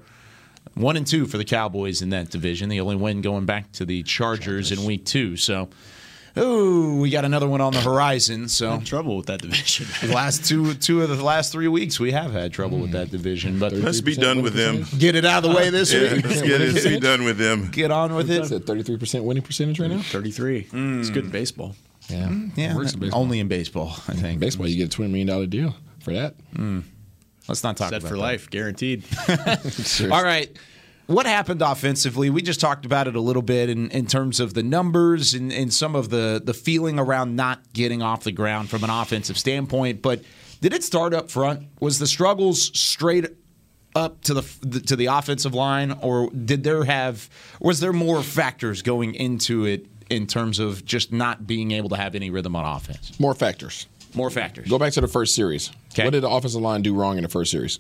[0.75, 2.69] one and two for the Cowboys in that division.
[2.69, 4.71] The only win going back to the Chargers, Chargers.
[4.71, 5.37] in week two.
[5.37, 5.69] So
[6.39, 8.49] Oh, we got another one on the horizon.
[8.49, 9.87] So trouble with that division.
[10.09, 13.11] the last two two of the last three weeks, we have had trouble with that
[13.11, 13.59] division.
[13.59, 14.87] But let's be done with them.
[14.99, 16.25] Get it out of the way this yeah, week.
[16.25, 16.85] Let's get it.
[16.85, 17.71] be done with them.
[17.71, 18.47] Get on with it.
[18.47, 20.01] Thirty-three percent winning percentage right now.
[20.01, 20.65] Thirty-three.
[20.65, 21.01] Mm.
[21.01, 21.75] It's good in baseball.
[22.09, 22.73] Yeah, mm, yeah.
[22.73, 23.11] In baseball.
[23.13, 24.41] Only in baseball, I think.
[24.41, 26.35] baseball, you get a twenty million dollar deal for that.
[26.55, 26.85] Mm.
[27.49, 28.21] Let's not talk Set about for that.
[28.21, 29.05] life, guaranteed.
[30.11, 30.55] All right.
[31.09, 32.29] What happened offensively?
[32.29, 35.51] We just talked about it a little bit in, in terms of the numbers and,
[35.51, 39.39] and some of the, the feeling around not getting off the ground from an offensive
[39.39, 40.03] standpoint.
[40.03, 40.23] But
[40.61, 41.67] did it start up front?
[41.81, 43.25] Was the struggles straight
[43.97, 48.83] up to the to the offensive line, or did there have was there more factors
[48.83, 52.67] going into it in terms of just not being able to have any rhythm on
[52.67, 53.19] offense?
[53.19, 53.87] More factors.
[54.15, 54.69] More factors.
[54.69, 55.71] Go back to the first series.
[55.97, 57.79] What did the offensive line do wrong in the first series?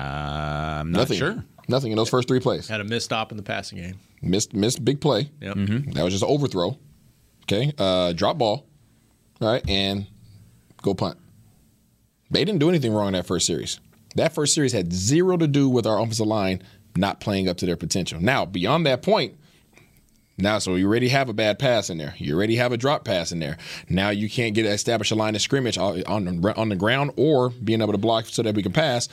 [0.00, 1.18] I'm not Nothing.
[1.18, 1.44] sure.
[1.68, 2.68] Nothing in those first three plays.
[2.68, 3.98] Had a missed stop in the passing game.
[4.22, 5.30] Missed missed big play.
[5.40, 5.54] Yep.
[5.94, 6.76] That was just an overthrow.
[7.44, 7.72] Okay.
[7.78, 8.66] Uh, drop ball.
[9.40, 9.62] All right.
[9.68, 10.06] And
[10.82, 11.16] go punt.
[12.30, 13.80] They didn't do anything wrong in that first series.
[14.16, 16.62] That first series had zero to do with our offensive line
[16.96, 18.20] not playing up to their potential.
[18.20, 19.36] Now, beyond that point,
[20.40, 22.14] now, so you already have a bad pass in there.
[22.18, 23.58] You already have a drop pass in there.
[23.88, 25.96] Now you can't get establish a line of scrimmage on
[26.40, 29.08] the, on the ground or being able to block so that we can pass.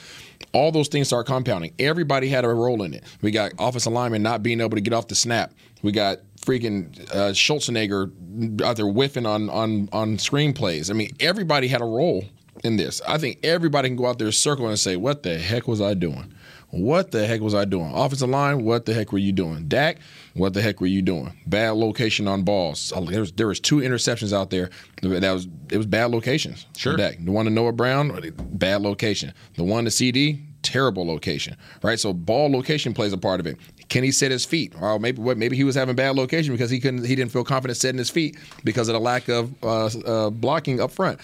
[0.53, 1.73] All those things start compounding.
[1.79, 3.03] Everybody had a role in it.
[3.21, 5.53] We got offensive linemen not being able to get off the snap.
[5.81, 10.89] We got freaking uh, Schultzenegger out there whiffing on on on screen plays.
[10.89, 12.23] I mean, everybody had a role
[12.63, 13.01] in this.
[13.07, 15.93] I think everybody can go out there circle and say, "What the heck was I
[15.93, 16.33] doing?"
[16.77, 17.91] What the heck was I doing?
[17.93, 19.67] Offensive line, what the heck were you doing?
[19.67, 19.97] Dak,
[20.35, 21.35] what the heck were you doing?
[21.47, 22.93] Bad location on balls.
[22.95, 24.69] Uh, There was, there was two interceptions out there.
[25.01, 26.65] That was it was bad locations.
[26.77, 26.95] Sure.
[26.95, 27.17] Dak.
[27.23, 29.33] The one to Noah Brown, bad location.
[29.55, 31.55] The one to CeeDee, terrible location.
[31.81, 31.99] Right.
[31.99, 33.57] So ball location plays a part of it.
[33.89, 34.73] Can he set his feet?
[34.79, 35.37] Or maybe what?
[35.37, 37.05] Maybe he was having bad location because he couldn't.
[37.05, 40.79] He didn't feel confident setting his feet because of the lack of uh, uh, blocking
[40.81, 41.19] up front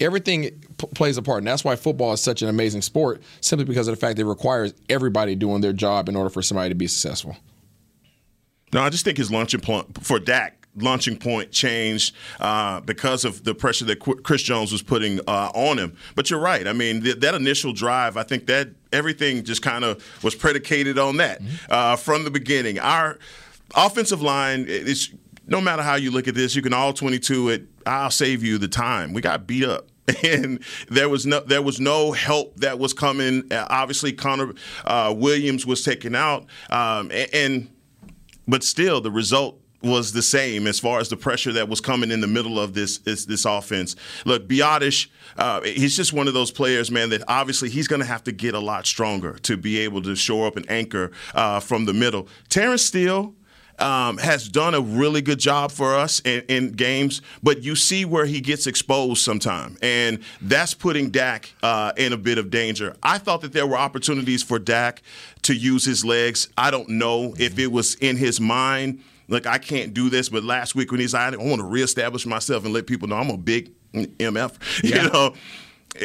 [0.00, 0.42] everything
[0.78, 3.22] p- plays a part, and that's why football is such an amazing sport.
[3.40, 6.42] Simply because of the fact that it requires everybody doing their job in order for
[6.42, 7.36] somebody to be successful.
[8.72, 10.54] No, I just think his launching point for Dak.
[10.76, 15.50] Launching point changed uh, because of the pressure that Qu- Chris Jones was putting uh,
[15.52, 15.96] on him.
[16.14, 16.68] But you're right.
[16.68, 20.96] I mean, th- that initial drive, I think that everything just kind of was predicated
[20.96, 22.78] on that uh, from the beginning.
[22.78, 23.18] Our
[23.74, 25.10] offensive line is
[25.48, 27.64] no matter how you look at this, you can all 22 it.
[27.86, 29.12] I'll save you the time.
[29.12, 29.88] We got beat up.
[30.24, 33.52] And there was no there was no help that was coming.
[33.52, 34.54] Uh, obviously, Connor
[34.86, 37.70] uh, Williams was taken out, um, and, and
[38.46, 42.10] but still the result was the same as far as the pressure that was coming
[42.10, 43.96] in the middle of this this, this offense.
[44.24, 47.10] Look, Biadasz, uh, he's just one of those players, man.
[47.10, 50.16] That obviously he's going to have to get a lot stronger to be able to
[50.16, 52.28] shore up and anchor uh, from the middle.
[52.48, 53.34] Terence Steele
[53.78, 58.04] um, has done a really good job for us in, in, games, but you see
[58.04, 62.96] where he gets exposed sometime, and that's putting Dak uh, in a bit of danger.
[63.02, 65.02] I thought that there were opportunities for Dak
[65.42, 66.48] to use his legs.
[66.56, 69.02] I don't know if it was in his mind.
[69.28, 72.26] Look, I can't do this, but last week when he's like, I want to reestablish
[72.26, 75.04] myself and let people know I'm a big MF, Yeah.
[75.04, 75.34] you know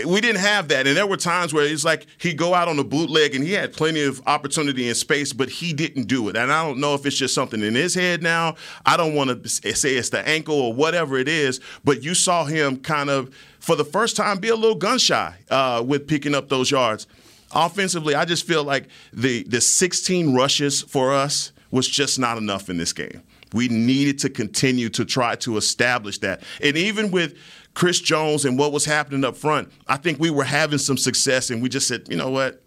[0.05, 0.87] we didn't have that.
[0.87, 3.53] And there were times where it's like he'd go out on the bootleg and he
[3.53, 6.35] had plenty of opportunity and space, but he didn't do it.
[6.35, 8.55] And I don't know if it's just something in his head now.
[8.85, 12.45] I don't want to say it's the ankle or whatever it is, but you saw
[12.45, 16.35] him kind of, for the first time, be a little gun shy uh, with picking
[16.35, 17.07] up those yards.
[17.53, 22.69] Offensively, I just feel like the, the 16 rushes for us was just not enough
[22.69, 23.21] in this game.
[23.53, 26.41] We needed to continue to try to establish that.
[26.61, 27.37] And even with
[27.73, 31.49] Chris Jones and what was happening up front, I think we were having some success,
[31.49, 32.61] and we just said, you know what?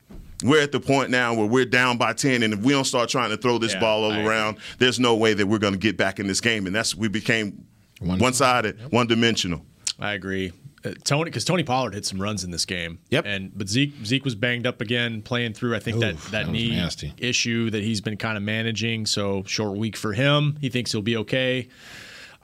[0.45, 3.09] We're at the point now where we're down by 10, and if we don't start
[3.09, 5.73] trying to throw this Yeah, ball all I around, there's no way that we're going
[5.73, 6.66] to get back in this game.
[6.66, 7.64] And that's we became
[8.01, 9.64] one sided, one dimensional.
[9.99, 10.53] I agree.
[10.85, 12.99] Uh, Tony, because Tony Pollard hit some runs in this game.
[13.11, 13.25] Yep.
[13.27, 15.75] And but Zeke Zeke was banged up again, playing through.
[15.75, 17.14] I think that Oof, that that was knee nasty.
[17.16, 19.07] issue that he's been kind of managing.
[19.07, 20.59] So short week for him.
[20.61, 21.69] He thinks he'll be okay.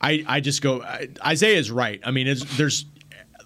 [0.02, 0.82] I I just go.
[0.82, 2.00] I, Isaiah is right.
[2.04, 2.86] I mean, it's, there's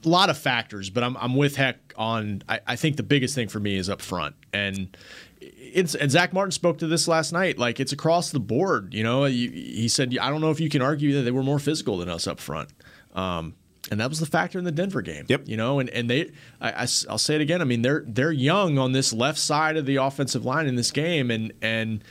[0.04, 2.42] a lot of factors, but I'm I'm with Heck on.
[2.48, 4.96] I, I think the biggest thing for me is up front and.
[5.38, 7.58] It's, and Zack Martin spoke to this last night.
[7.58, 8.94] Like it's across the board.
[8.94, 11.42] You know, he, he said, "I don't know if you can argue that they were
[11.42, 12.70] more physical than us up front."
[13.14, 13.54] Um,
[13.90, 15.26] and that was the factor in the Denver game.
[15.28, 15.42] Yep.
[15.46, 17.60] You know, and and they, I, I, will say it again.
[17.60, 20.90] I mean, they're they're young on this left side of the offensive line in this
[20.90, 22.02] game, and and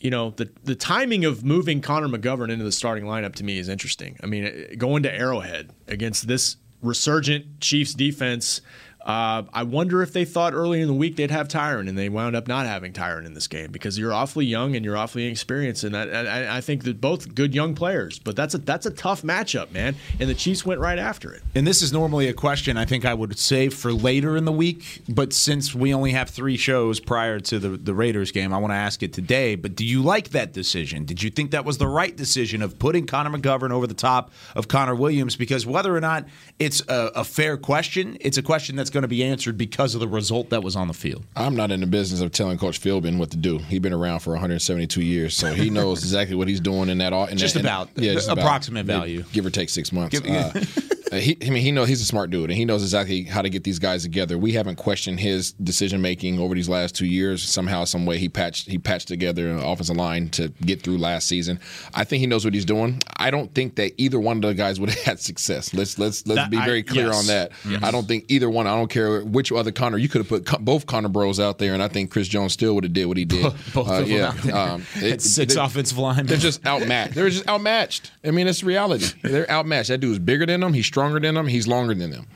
[0.00, 3.58] you know the the timing of moving Connor McGovern into the starting lineup to me
[3.58, 4.18] is interesting.
[4.22, 8.60] I mean, going to Arrowhead against this resurgent Chiefs defense.
[9.06, 12.08] Uh, I wonder if they thought early in the week they'd have Tyron, and they
[12.08, 15.26] wound up not having Tyron in this game because you're awfully young and you're awfully
[15.26, 18.18] inexperienced, and I, I, I think that both good young players.
[18.18, 19.94] But that's a that's a tough matchup, man.
[20.18, 21.42] And the Chiefs went right after it.
[21.54, 24.50] And this is normally a question I think I would save for later in the
[24.50, 28.58] week, but since we only have three shows prior to the, the Raiders game, I
[28.58, 29.54] want to ask it today.
[29.54, 31.04] But do you like that decision?
[31.04, 34.32] Did you think that was the right decision of putting Connor McGovern over the top
[34.56, 35.36] of Connor Williams?
[35.36, 36.24] Because whether or not
[36.58, 40.00] it's a, a fair question, it's a question that's going to be answered because of
[40.00, 41.22] the result that was on the field.
[41.36, 43.58] I'm not in the business of telling Coach Philbin what to do.
[43.58, 47.12] He's been around for 172 years, so he knows exactly what he's doing in that.
[47.30, 50.18] In just that, about in, yeah, just approximate value, give or take six months.
[50.18, 50.64] Uh,
[51.12, 53.48] he, I mean, he knows he's a smart dude, and he knows exactly how to
[53.48, 54.36] get these guys together.
[54.36, 57.42] We haven't questioned his decision making over these last two years.
[57.42, 61.28] Somehow, some way, he patched he patched together an offensive line to get through last
[61.28, 61.60] season.
[61.94, 63.00] I think he knows what he's doing.
[63.16, 65.72] I don't think that either one of the guys would have had success.
[65.72, 67.16] Let's let's let's That- be I- very clear yes.
[67.20, 67.52] on that.
[67.68, 67.82] Yes.
[67.84, 68.66] I don't think either one.
[68.66, 69.98] I don't care which other Connor.
[69.98, 72.74] You could have put both Connor Bros out there, and I think Chris Jones still
[72.74, 73.42] would have did what he did.
[73.72, 76.26] Both Uh, of them yeah, um, Had six they- offensive linemen.
[76.26, 77.14] They're just outmatched.
[77.14, 78.10] They're just outmatched.
[78.24, 79.06] I mean, it's reality.
[79.22, 79.88] They're outmatched.
[79.90, 80.72] That dude's bigger than them.
[80.72, 81.46] He's stronger than them.
[81.46, 82.26] He's longer than them.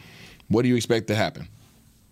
[0.49, 1.49] What do you expect to happen?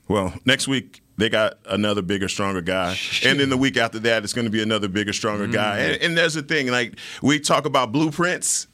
[0.08, 4.24] Well, next week they got another bigger, stronger guy, and then the week after that
[4.24, 5.78] it's going to be another bigger, stronger guy.
[5.80, 8.66] And, and there's the thing, like we talk about blueprints.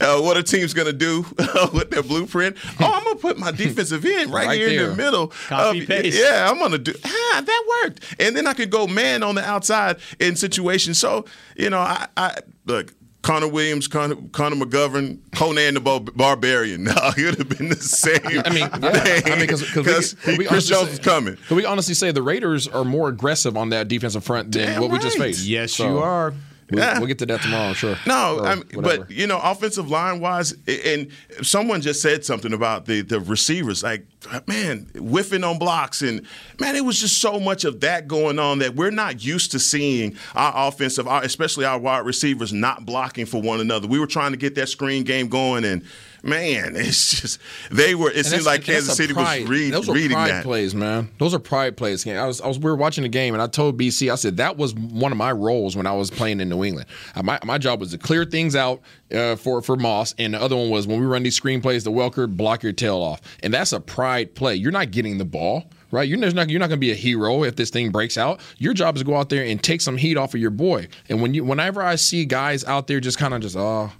[0.00, 1.26] Uh, what a team's going to do
[1.74, 2.56] with their blueprint?
[2.80, 5.28] Oh, I'm going to put my defensive end right, Right here in the middle.
[5.48, 6.18] Copy, of- paste.
[6.18, 6.94] Yeah, I'm going to do.
[7.04, 8.16] Ah, that worked.
[8.18, 10.98] And then I could go man on the outside in situations.
[10.98, 12.94] So you know, I, I look.
[13.26, 16.84] Connor Williams, Connor, Connor McGovern, Conan the Bar- Barbarian.
[16.84, 18.20] No, it would have been the same.
[18.24, 19.20] I mean, yeah.
[19.26, 20.14] I mean, because Because
[20.46, 21.36] Chris Jones is coming.
[21.48, 24.80] Can we honestly say the Raiders are more aggressive on that defensive front than Damn
[24.80, 25.44] what we just faced?
[25.44, 26.34] Yes, So, you are.
[26.70, 26.98] We'll, Yeah.
[26.98, 27.96] we'll get to that tomorrow, sure.
[28.06, 31.08] No, I mean, but you know, offensive line wise, and
[31.42, 34.04] someone just said something about the the receivers, like
[34.48, 36.22] man, whiffing on blocks, and
[36.58, 39.58] man, it was just so much of that going on that we're not used to
[39.60, 43.86] seeing our offensive, especially our wide receivers, not blocking for one another.
[43.86, 45.84] We were trying to get that screen game going, and
[46.26, 48.10] man, it's just they were.
[48.10, 50.44] It seemed like Kansas City pride- was read, Those are reading pride that.
[50.44, 51.10] plays, man.
[51.18, 52.06] Those are pride plays.
[52.06, 54.36] I was, I was, we were watching the game, and I told BC, I said
[54.38, 56.88] that was one of my roles when I was playing in New England.
[57.14, 58.80] Uh, My, my job was to clear things out
[59.14, 61.84] uh, for for Moss, and the other one was when we run these screen plays,
[61.84, 64.54] the Welker block your tail off, and that's a pride play.
[64.54, 65.64] You're not getting the ball.
[65.92, 68.40] Right, you're not you're not going to be a hero if this thing breaks out.
[68.58, 70.88] Your job is to go out there and take some heat off of your boy.
[71.08, 73.92] And when you, whenever I see guys out there just kind of just oh,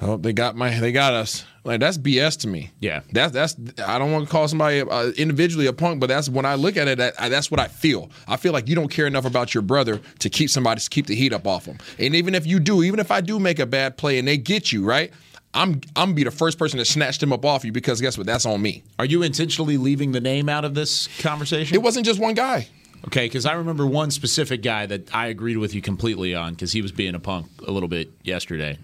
[0.00, 1.44] oh, they got my, they got us.
[1.64, 2.70] Like that's BS to me.
[2.78, 3.00] Yeah.
[3.10, 6.46] That's that's I don't want to call somebody uh, individually a punk, but that's when
[6.46, 6.98] I look at it.
[6.98, 8.10] That, I, that's what I feel.
[8.28, 11.06] I feel like you don't care enough about your brother to keep somebody to keep
[11.06, 11.78] the heat up off him.
[11.98, 14.36] And even if you do, even if I do make a bad play and they
[14.36, 15.12] get you right,
[15.54, 18.26] I'm I'm be the first person to snatch them up off you because guess what?
[18.26, 18.84] That's on me.
[18.98, 21.74] Are you intentionally leaving the name out of this conversation?
[21.74, 22.68] It wasn't just one guy.
[23.08, 26.72] Okay, because I remember one specific guy that I agreed with you completely on because
[26.72, 28.78] he was being a punk a little bit yesterday.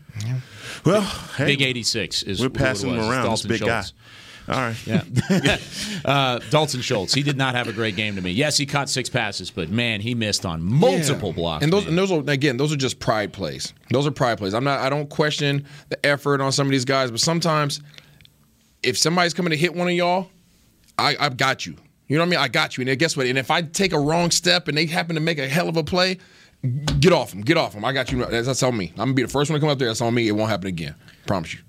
[0.85, 1.03] Well,
[1.37, 3.09] hey, Big 86 is we're who it passing him was.
[3.09, 3.31] around.
[3.31, 3.85] This Dalton big guy.
[4.49, 4.87] All right.
[4.87, 5.57] Yeah.
[6.05, 7.15] uh, Dalton Schultz.
[7.15, 8.33] He did not have a great game to me.
[8.33, 11.35] Yes, he caught six passes, but man, he missed on multiple Yeah.
[11.35, 11.65] blocks.
[11.65, 11.91] And those, man.
[11.91, 13.73] and those are again, those are just pride plays.
[13.91, 14.53] Those are pride plays.
[14.55, 14.81] I'm not.
[14.81, 17.81] I don't question the effort on some of these guys, but sometimes,
[18.83, 20.29] if somebody's coming to hit one of y'all,
[20.99, 21.77] I, I've got you.
[22.13, 22.41] You know what I mean?
[22.41, 22.87] I got you.
[22.87, 23.27] And guess what?
[23.27, 25.79] And if I take a wrong step and they happen to make a hell of
[25.79, 26.19] a play,
[27.01, 27.41] get off them.
[27.41, 27.87] Get off them.
[27.87, 28.23] I got you.
[28.27, 28.91] That's, that's on me.
[28.91, 29.89] I'm gonna be the first one to come up there.
[29.89, 30.29] That's on me.
[30.29, 30.95] It won't happen again.
[31.27, 31.61] Promise you.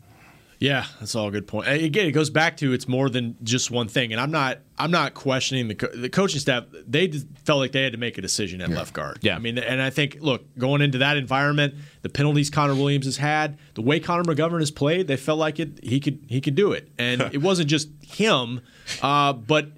[0.60, 1.70] Yeah, that's all a good point.
[1.70, 4.92] Again, it goes back to it's more than just one thing, and I'm not I'm
[4.92, 6.66] not questioning the co- the coaching staff.
[6.88, 7.10] They
[7.46, 9.20] felt like they had to make a decision at left guard.
[9.22, 9.38] Yeah.
[9.38, 13.16] I mean, and I think look going into that environment, the penalties Connor Williams has
[13.16, 16.56] had, the way Connor McGovern has played, they felt like it he could he could
[16.56, 18.60] do it, and it wasn't just him,
[19.02, 19.70] uh, but.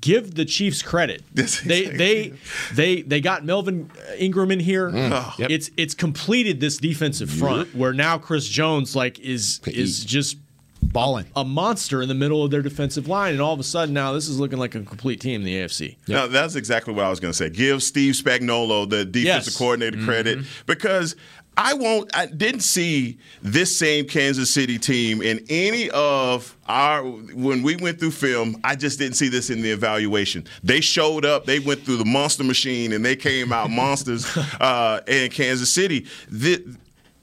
[0.00, 1.22] Give the Chiefs credit.
[1.34, 2.32] They they
[2.74, 4.90] they they got Melvin Ingram in here.
[4.90, 5.10] Mm.
[5.12, 5.50] Oh, yep.
[5.50, 10.38] It's it's completed this defensive front where now Chris Jones like is is just
[10.82, 13.94] balling a monster in the middle of their defensive line, and all of a sudden
[13.94, 15.96] now this is looking like a complete team in the AFC.
[16.08, 17.50] No, that's exactly what I was going to say.
[17.50, 19.56] Give Steve Spagnuolo, the defensive Yes.
[19.56, 20.48] coordinator, credit mm-hmm.
[20.66, 21.16] because
[21.56, 22.14] I won't.
[22.16, 27.98] I didn't see this same Kansas City team in any of our when we went
[27.98, 28.60] through film.
[28.64, 30.46] I just didn't see this in the evaluation.
[30.62, 31.44] They showed up.
[31.44, 34.26] They went through the monster machine and they came out monsters
[34.60, 36.06] uh, in Kansas City.
[36.30, 36.64] The,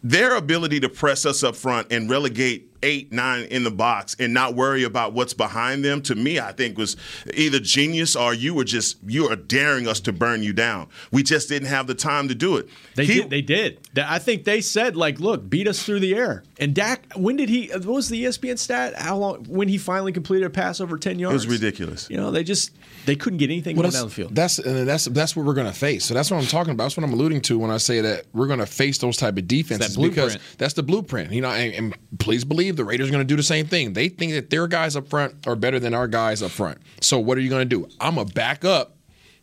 [0.04, 4.34] their ability to press us up front and relegate eight, nine in the box and
[4.34, 6.96] not worry about what's behind them, to me, I think was
[7.34, 10.88] either genius or you were just you are daring us to burn you down.
[11.12, 12.70] We just didn't have the time to do it.
[12.96, 13.30] They He- did.
[13.30, 13.80] They did.
[13.98, 17.50] I think they said like, "Look, beat us through the air." And Dak, when did
[17.50, 17.68] he?
[17.68, 18.96] What was the ESPN stat?
[18.96, 19.46] How long?
[19.46, 21.44] When he finally completed a pass over ten yards?
[21.44, 22.08] It was ridiculous.
[22.10, 22.72] You know, they just
[23.06, 24.36] they couldn't get anything Well, going that's, down the field.
[24.36, 26.06] That's and that's that's what we're going to face.
[26.06, 26.86] So that's what I'm talking about.
[26.86, 29.38] That's what I'm alluding to when I say that we're going to face those type
[29.38, 31.32] of defenses because that's the blueprint.
[31.32, 33.94] You know, and, and please believe the Raiders are going to do the same thing.
[33.94, 36.78] They think that their guys up front are better than our guys up front.
[37.02, 37.88] So what are you going to do?
[38.00, 38.96] I'm gonna back up.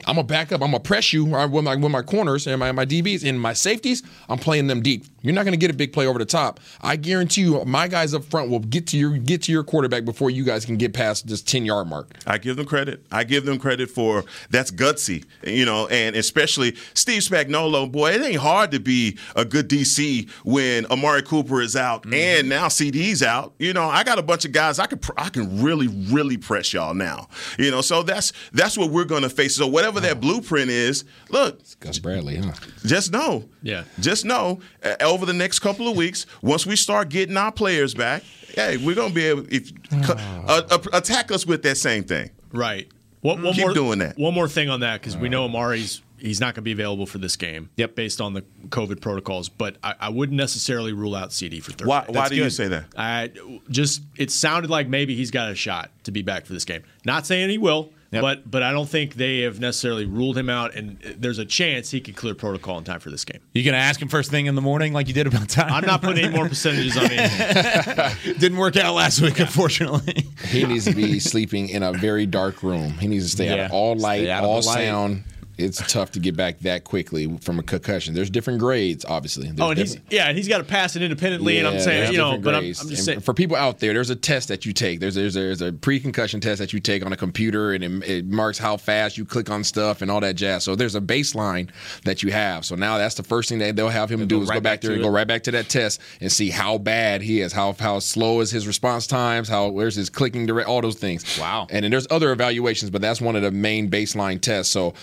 [0.06, 0.60] I'm gonna back up.
[0.60, 3.54] I'm gonna press you with my with my corners and my, my DBs and my
[3.54, 4.02] safeties.
[4.28, 6.60] I'm playing them deep You're not going to get a big play over the top.
[6.82, 10.04] I guarantee you, my guys up front will get to your get to your quarterback
[10.04, 12.12] before you guys can get past this 10 yard mark.
[12.26, 13.04] I give them credit.
[13.10, 17.90] I give them credit for that's gutsy, you know, and especially Steve Spagnuolo.
[17.90, 22.14] Boy, it ain't hard to be a good DC when Amari Cooper is out Mm-hmm.
[22.14, 23.54] and now CeeDee's out.
[23.58, 26.36] You know, I got a bunch of guys I can pr- I can really really
[26.36, 27.28] press y'all now.
[27.58, 29.56] You know, so that's that's what we're going to face.
[29.56, 32.52] So whatever that blueprint is, look, Gus Bradley, huh?
[32.84, 33.84] just know, Yeah.
[34.00, 37.94] just know uh, over the next couple of weeks, once we start getting our players
[37.94, 38.22] back,
[38.54, 42.30] hey, we're gonna be able if uh, uh, attack us with that same thing.
[42.52, 42.88] Right.
[43.20, 44.18] One, one Keep more, doing that.
[44.18, 47.06] One more thing on that because we know Amari's he's not going to be available
[47.06, 47.70] for this game.
[47.76, 47.94] Yep.
[47.94, 51.86] Based on the COVID protocols, but I, I wouldn't necessarily rule out CeeDee for Thursday.
[51.86, 52.84] Why- why That's do you say that?
[52.96, 53.30] I
[53.70, 56.82] just it sounded like maybe he's got a shot to be back for this game.
[57.04, 57.92] Not saying he will.
[58.20, 61.90] But but I don't think they have necessarily ruled him out, and there's a chance
[61.90, 63.40] he could clear protocol in time for this game.
[63.52, 65.72] You gonna ask him first thing in the morning like you did about time?
[65.72, 68.34] I'm not putting any more percentages on anything.
[68.38, 70.26] Didn't work out last week, unfortunately.
[70.48, 72.92] He needs to be sleeping in a very dark room.
[72.98, 74.86] He needs to stay out of all light, out of all the light.
[74.86, 75.24] sound.
[75.56, 78.14] It's tough to get back that quickly from a concussion.
[78.14, 79.46] There's different grades, obviously.
[79.46, 82.12] There's oh, and he's yeah, and he's got to pass it independently, and I'm saying
[82.12, 84.48] you know, but I'm, I'm just And saying for people out there, there's a test
[84.48, 85.00] that you take.
[85.00, 88.26] There's there's there's a pre-concussion test that you take on a computer, and it, it
[88.26, 90.64] marks how fast you click on stuff and all that jazz.
[90.64, 91.70] So there's a baseline
[92.04, 92.64] that you have.
[92.64, 94.60] So now that's the first thing that they'll have him do go is right go
[94.60, 95.04] back back there and it.
[95.04, 98.40] go right back to that test and see how bad he is, how how slow
[98.40, 101.38] is his response times, how where's his clicking direct, all those things.
[101.38, 101.66] Wow.
[101.70, 104.72] And then there's other evaluations, but that's one of the main baseline tests.
[104.72, 104.94] So.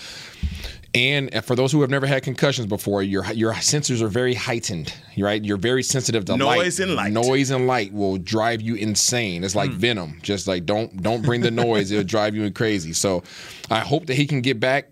[0.94, 4.92] And for those who have never had concussions before, your your sensors are very heightened,
[5.16, 5.42] right?
[5.42, 7.12] You're very sensitive to Noise and light.
[7.12, 9.42] Noise and light will drive you insane.
[9.42, 9.78] It's like Hmm.
[9.78, 10.18] venom.
[10.22, 12.92] Just like don't don't bring the noise; it'll drive you crazy.
[12.92, 13.22] So,
[13.70, 14.90] I hope that he can get back.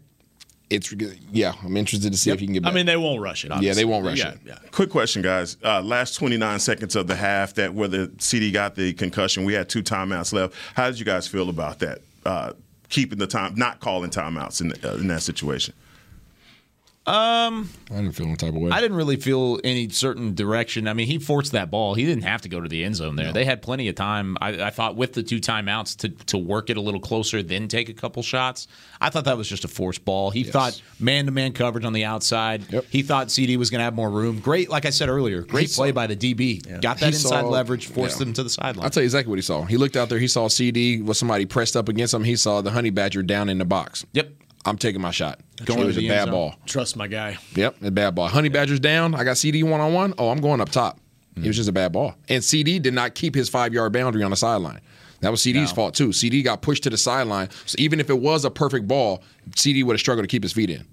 [0.70, 0.90] It's
[1.32, 2.72] yeah, I'm interested to see if he can get back.
[2.72, 3.53] I mean, they won't rush it.
[3.61, 4.38] yeah, they won't rush yeah, it.
[4.46, 4.59] Yeah.
[4.70, 5.57] Quick question, guys.
[5.62, 9.53] Uh, last 29 seconds of the half, that where the CeeDee got the concussion, we
[9.53, 10.55] had two timeouts left.
[10.74, 11.98] How did you guys feel about that?
[12.24, 12.53] Uh,
[12.91, 15.74] keeping the time, not calling timeouts in, uh, in that situation.
[17.07, 18.70] Um, I didn't feel any type of way.
[18.70, 20.86] I didn't really feel any certain direction.
[20.86, 21.94] I mean, he forced that ball.
[21.94, 23.32] He didn't have to go to the end zone there.
[23.32, 24.36] They had plenty of time.
[24.40, 27.68] I, I thought with the two timeouts to to work it a little closer, then
[27.68, 28.68] take a couple shots.
[29.01, 30.30] I thought that was just a forced ball.
[30.30, 32.62] He thought man to man coverage on the outside.
[32.90, 34.38] He thought CeeDee was going to have more room.
[34.38, 36.62] Great, like I said earlier, great He play saw- by the DB.
[36.82, 38.24] Got that He inside saw- leverage, forced yeah.
[38.26, 38.84] them to the sideline.
[38.84, 39.64] I'll tell you exactly what he saw.
[39.64, 40.18] He looked out there.
[40.18, 42.24] He saw CeeDee with somebody pressed up against him.
[42.24, 44.05] He saw the honey badger down in the box.
[44.12, 44.32] Yep.
[44.64, 45.40] I'm taking my shot.
[45.64, 46.32] Going it to was the a bad zone.
[46.32, 46.54] ball.
[46.66, 47.38] Trust my guy.
[47.54, 48.28] Yep, a bad ball.
[48.28, 49.14] Honey Badger's down.
[49.14, 50.14] I got CeeDee one on one.
[50.18, 50.98] Oh, I'm going up top.
[51.36, 51.52] It was hmm.
[51.52, 52.14] just a bad ball.
[52.28, 54.80] And CeeDee did not keep his five yard boundary on the sideline.
[55.20, 55.74] That was CeeDee's No.
[55.76, 56.08] fault too.
[56.08, 57.48] CeeDee got pushed to the sideline.
[57.66, 59.22] So even if it was a perfect ball,
[59.54, 60.86] CD would have struggled to keep his feet in.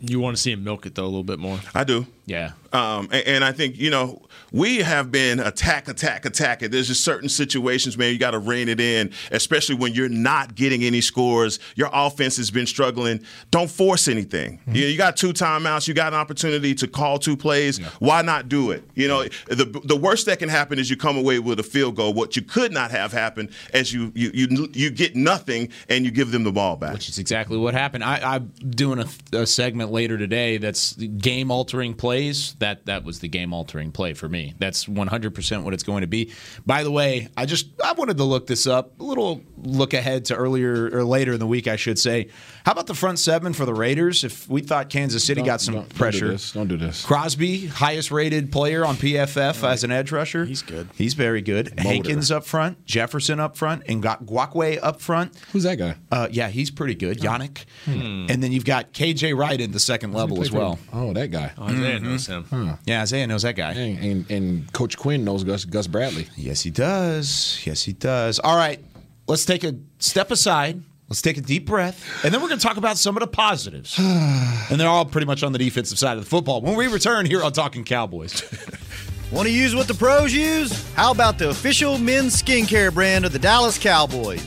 [0.00, 1.60] You want to see him milk it though a little bit more.
[1.74, 2.06] I do.
[2.26, 2.52] Yeah.
[2.72, 6.62] Um, and, and I think, you know, we have been attack, attack, attack.
[6.62, 10.08] And There's just certain situations, man, you got to rein it in, especially when you're
[10.08, 11.58] not getting any scores.
[11.74, 13.24] Your offense has been struggling.
[13.50, 14.60] Don't force anything.
[14.66, 15.86] You, you got two timeouts.
[15.88, 17.78] You got an opportunity to call two plays.
[17.98, 18.84] Why not do it?
[18.94, 21.96] You know, the the worst that can happen is you come away with a field
[21.96, 22.14] goal.
[22.14, 26.10] What you could not have happened is you you you, you get nothing and you
[26.10, 26.94] give them the ball back.
[26.94, 28.04] Which is exactly what happened.
[28.04, 32.54] I, I'm doing a, a segment later today that's game altering plays.
[32.60, 34.54] That that was the game altering play for me.
[34.58, 36.32] That's 100% what it's going to be.
[36.66, 38.98] By the way, I just I wanted to look this up.
[39.00, 42.28] A little look ahead to earlier or later in the week, I should say.
[42.64, 44.24] How about the front seven for the Raiders?
[44.24, 46.52] If we thought Kansas City Don't- got some don't- don't do pressure, this.
[46.52, 47.04] Don't do this.
[47.04, 50.44] Crosby, highest rated player on PFF as an edge rusher.
[50.44, 50.88] He's good.
[50.96, 51.72] He's very good.
[51.78, 55.32] Hankins up front, Jefferson up front, and got Ngakoue up front.
[55.52, 55.96] Who's that guy?
[56.12, 57.18] Uh, yeah, he's pretty good.
[57.18, 57.64] Yannick.
[57.86, 60.78] And then you've got KJ Wright in the second level as well.
[60.92, 61.52] Oh, that guy.
[61.58, 62.56] Oh, Isaiah knows mm-hmm.
[62.56, 62.68] him.
[62.68, 62.76] Huh.
[62.84, 63.72] Yeah, Isaiah knows that guy.
[63.72, 66.28] And, and, and Coach Quinn knows Gus, Gus Bradley.
[66.36, 67.60] Yes, he does.
[67.64, 68.38] Yes, he does.
[68.38, 68.80] All right,
[69.26, 70.82] let's take a step aside.
[71.08, 73.26] Let's take a deep breath, and then we're going to talk about some of the
[73.26, 73.98] positives.
[73.98, 76.62] and they're all pretty much on the defensive side of the football.
[76.62, 78.42] When we return here on Talking Cowboys.
[79.30, 80.88] Want to use what the pros use?
[80.92, 84.46] How about the official men's skincare brand of the Dallas Cowboys?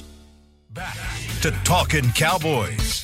[0.73, 0.95] Back
[1.41, 3.01] to Talking Cowboys.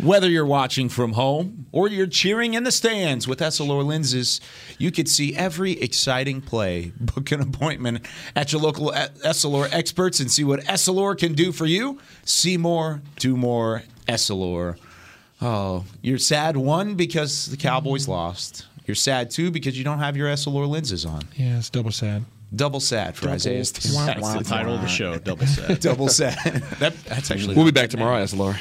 [0.00, 4.40] Whether you're watching from home or you're cheering in the stands with Essilor lenses,
[4.78, 6.92] you could see every exciting play.
[7.00, 11.66] Book an appointment at your local Essilor experts and see what Essilor can do for
[11.66, 11.98] you.
[12.24, 14.78] See more, do more, Essilor.
[15.42, 18.66] Oh, you're sad one because the Cowboys lost.
[18.86, 21.22] You're sad two because you don't have your Essilor lenses on.
[21.34, 22.24] Yeah, it's double sad.
[22.54, 23.64] Double sad for Double Isaiah.
[23.64, 24.16] sad.
[24.22, 25.80] That's the title of the show, Double Sad.
[25.80, 26.36] Double sad.
[26.78, 27.54] That, that's actually.
[27.56, 28.54] We'll be back tomorrow, Essilor.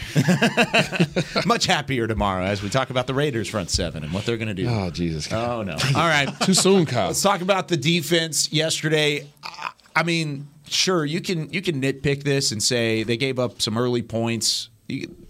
[1.45, 4.47] Much happier tomorrow as we talk about the Raiders front seven and what they're going
[4.47, 4.67] to do.
[4.67, 5.31] Oh, Jesus.
[5.31, 5.73] Oh, no.
[5.95, 6.29] All right.
[6.41, 7.07] Too soon, Kyle.
[7.07, 9.27] Let's talk about the defense yesterday.
[9.43, 13.61] I- I mean, sure, you can you can nitpick this and say they gave up
[13.61, 14.69] some early points,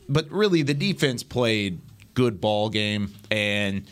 [0.07, 1.81] but really the defense played
[2.13, 3.83] good ball game and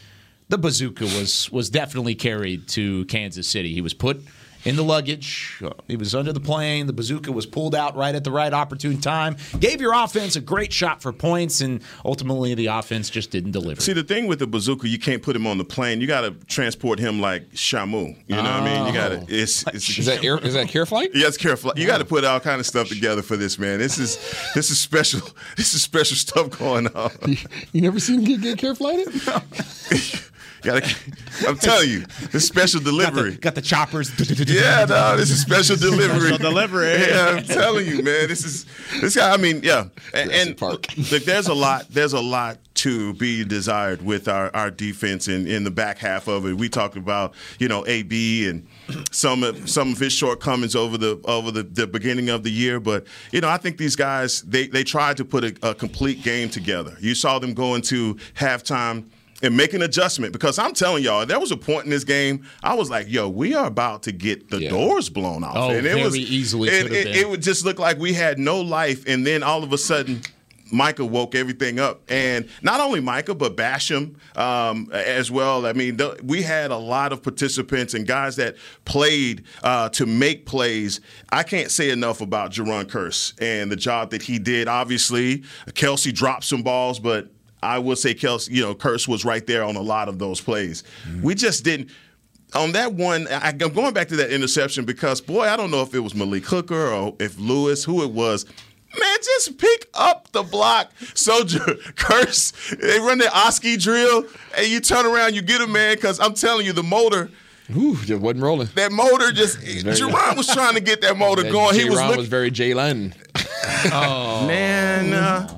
[0.48, 3.74] the bazooka was was definitely carried to Kansas City.
[3.74, 4.22] He was put
[4.66, 5.60] in the luggage.
[5.64, 6.88] Uh, He was under the plane.
[6.88, 9.38] The bazooka was pulled out right at the right opportune time.
[9.60, 13.82] Gave your offense a great shot for points, and ultimately the offense just didn't deliver.
[13.82, 16.02] See, the thing with the bazooka, you can't put him on the plane.
[16.02, 18.16] You got to transport him like Shamu.
[18.28, 18.88] You know what I mean?
[18.88, 19.26] You got to.
[19.28, 21.12] It's, it's Is that air, is that care flight?
[21.14, 21.74] Yes, careful.
[21.76, 23.80] You got to put all kind of stuff together for this man.
[23.80, 24.18] This is
[24.56, 25.22] this is special.
[25.58, 27.12] This is special stuff going on.
[27.72, 29.10] You never seen him get, get care flighted?
[30.62, 30.96] Gotta,
[31.48, 33.36] I'm telling you, this special delivery.
[33.36, 34.12] Got the choppers.
[34.48, 36.20] Yeah, no, this is special delivery.
[36.20, 36.92] Special delivery.
[36.92, 38.28] Yeah, I'm telling you, man.
[38.28, 38.66] This is
[39.00, 39.34] this guy.
[39.34, 41.88] I mean, yeah, and, and look, there's a lot.
[41.90, 46.28] There's a lot to be desired with our, our defense in, in the back half
[46.28, 46.54] of it.
[46.54, 48.68] We talked about you know AB and
[49.12, 52.80] some of some of his shortcomings over the over the, the beginning of the year,
[52.80, 56.24] but you know I think these guys they they tried to put a, a complete
[56.24, 56.98] game together.
[57.00, 59.06] You saw them go into halftime
[59.42, 62.46] and make an adjustment because I'm telling y'all, there was a point in this game
[62.64, 65.80] I was like, "Yo, we are about to get the doors blown off," Oh, and
[65.80, 69.04] it very was easily It, it, it would just look like we had no life,
[69.08, 70.22] and then all of a sudden.
[70.74, 75.66] Micah woke everything up, and not only Micah, but Basham um, as well.
[75.66, 80.06] I mean, the, we had a lot of participants and guys that played uh, to
[80.06, 81.02] make plays.
[81.30, 84.70] I can't say enough about Jayron Kearse and the job that he did.
[84.70, 85.40] Obviously,
[85.72, 87.28] Kelce dropped some balls, but
[87.64, 90.42] I will say Kelce, you know, Kearse was right there on a lot of those
[90.42, 90.84] plays.
[91.22, 91.90] We just didn't.
[92.54, 95.84] On that one, I, I'm going back to that interception because, boy, I don't know
[95.84, 98.46] if it was Malik Hooker or if Lewis, who it was.
[99.00, 100.92] Man, just pick up the block.
[101.14, 101.64] Soldier,
[101.96, 102.52] curse.
[102.82, 104.26] They run the Oski drill,
[104.58, 107.30] and you turn around, you get a man, because I'm telling you, the motor.
[107.74, 108.68] Ooh, just wasn't rolling.
[108.76, 109.58] That motor just.
[109.60, 111.76] very- Jayron was trying to get that motor That going.
[111.80, 113.14] He was J-Ron was very Jalen.
[113.94, 115.58] Oh man, uh,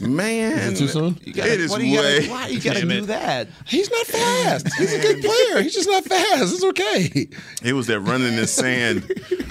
[0.00, 1.18] man, Is it too soon?
[1.24, 2.20] it is what do you way.
[2.26, 3.06] gotta, why you got to Damn do it.
[3.08, 3.48] that?
[3.66, 4.68] He's not fast.
[4.78, 5.62] He's a good player.
[5.62, 6.54] He's just not fast.
[6.54, 7.28] It's okay.
[7.62, 9.10] It was that running in sand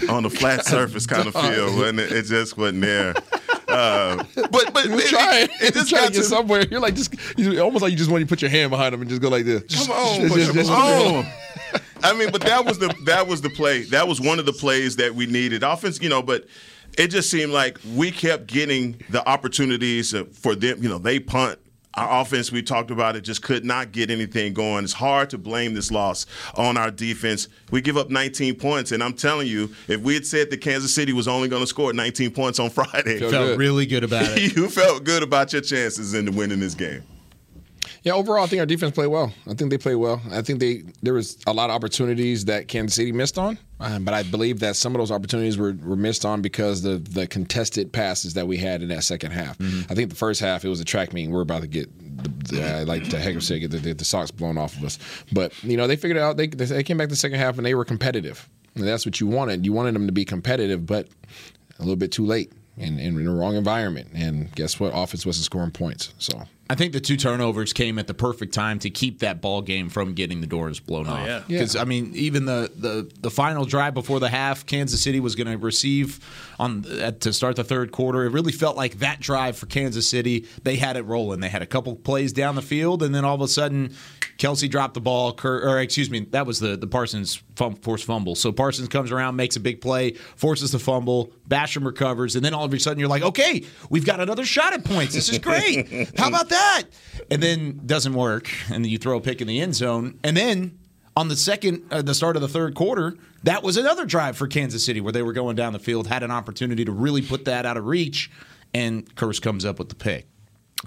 [0.10, 2.12] on a flat surface kind of feel, wasn't it?
[2.12, 3.14] It just wasn't there.
[3.68, 5.44] Uh, but but He was it, trying.
[5.46, 6.66] it, it just trying got to get to somewhere.
[6.70, 9.02] You're like just you, almost like you just want to put your hand behind him
[9.02, 9.64] and just go like this.
[9.88, 11.26] Come on, Just- push just- him just- on.
[12.04, 13.84] I mean, but that was the that was the play.
[13.84, 15.62] That was one of the plays that we needed.
[15.64, 16.48] Offense, you know, but
[16.98, 20.82] it just seemed like we kept getting the opportunities uh, for them.
[20.84, 21.60] You know, they punt.
[21.96, 24.86] Our offense, we talked about it, just could not get anything going.
[24.86, 26.26] It's hard to blame this loss
[26.56, 27.50] on our defense.
[27.70, 30.96] We give up 19 points, and I'm telling you, if we had said that Kansas
[30.96, 33.60] City was only going to score 19 points on Friday, Felt Felt good.
[33.60, 34.56] really good about it.
[34.56, 37.04] you felt good about your chances in winning this game.
[38.04, 39.34] Yeah, overall, I think our defense played well.
[39.46, 40.22] I think they played well.
[40.32, 43.60] I think they there was a lot of opportunities that Kansas City missed on.
[43.82, 46.98] Uh, but I believe that some of those opportunities were, were missed on because the
[46.98, 49.58] the contested passes that we had in that second half.
[49.58, 49.92] Mm-hmm.
[49.92, 51.32] I think the first half it was a track meeting.
[51.32, 51.90] We're about to get
[52.24, 54.78] the, the, uh, like the heck of say get the, the, the socks blown off
[54.78, 55.00] of us.
[55.32, 56.38] But you know they figured it out.
[56.38, 58.48] They they came back the second half and they were competitive.
[58.76, 59.66] And that's what you wanted.
[59.66, 61.08] You wanted them to be competitive, but
[61.78, 64.10] a little bit too late and, and in the wrong environment.
[64.14, 64.92] And guess what?
[64.96, 66.14] Offense wasn't scoring points.
[66.20, 69.62] So I think the two turnovers came at the perfect time to keep that ball
[69.62, 71.28] game from getting the doors blown oh, off.
[71.28, 71.44] yeah.
[71.46, 75.36] Because I mean, even the, the the final drive before the half, Kansas City was
[75.36, 76.22] going to receive
[76.58, 78.24] on at, to start the third quarter.
[78.24, 80.48] It really felt like that drive for Kansas City.
[80.64, 81.42] They had it rolling.
[81.42, 83.94] They had a couple plays down the field, and then all of a sudden,
[84.38, 85.34] Kelce dropped the ball.
[85.34, 87.44] Cur- or excuse me, that was the the Parsons
[87.82, 88.36] forced fumble.
[88.36, 91.32] So Parsons comes around, makes a big play, forces the fumble.
[91.48, 94.74] Basham recovers, and then all of a sudden you're like, okay, we've got another shot
[94.74, 95.14] at points.
[95.14, 96.18] This is great.
[96.18, 96.84] How about that?
[97.30, 100.36] And then doesn't work, and then you throw a pick in the end zone, and
[100.36, 100.80] then
[101.16, 104.48] on the second, uh, the start of the third quarter, that was another drive for
[104.48, 107.46] Kansas City where they were going down the field, had an opportunity to really put
[107.46, 108.32] that out of reach,
[108.74, 110.28] and Kearse comes up with the pick.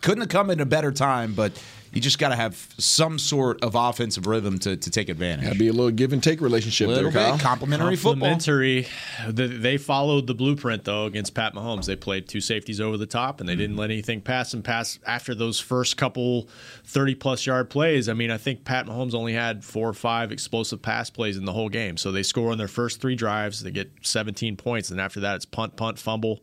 [0.00, 1.52] Couldn't have come in a better time, but
[1.95, 5.45] you just got to have some sort of offensive rhythm to, to take advantage.
[5.45, 7.32] That'd be a little give and take relationship Little there, Kyle.
[7.36, 8.28] bit complimentary football.
[8.30, 8.86] Complimentary.
[9.28, 11.86] They- They followed the blueprint though against Pat Mahomes.
[11.86, 14.99] They played two safeties over the top, and they didn't let anything pass and pass
[15.07, 16.49] after those first couple
[16.84, 18.09] thirty plus yard plays.
[18.09, 21.45] I mean, I think Pat Mahomes only had four or five explosive pass plays in
[21.45, 21.97] the whole game.
[21.97, 25.36] So they score on their first three drives, they get seventeen points, and after that,
[25.36, 26.42] it's punt, punt, fumble,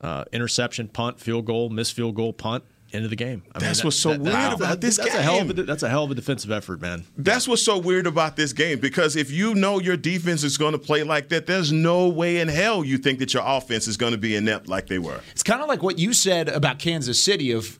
[0.00, 2.64] uh, interception, punt, field goal, missed field goal, punt.
[2.92, 3.42] End of the game.
[3.54, 5.58] I That's what's so weird about this that's A hell of game.
[5.58, 7.04] a, that's a hell of a defensive effort, man.
[7.18, 10.72] That's what's so weird about this game because if you know your defense is going
[10.72, 13.98] to play like that, there's no way in hell you think that your offense is
[13.98, 15.20] going to be inept like they were.
[15.32, 17.78] It's kind of like what you said about Kansas City of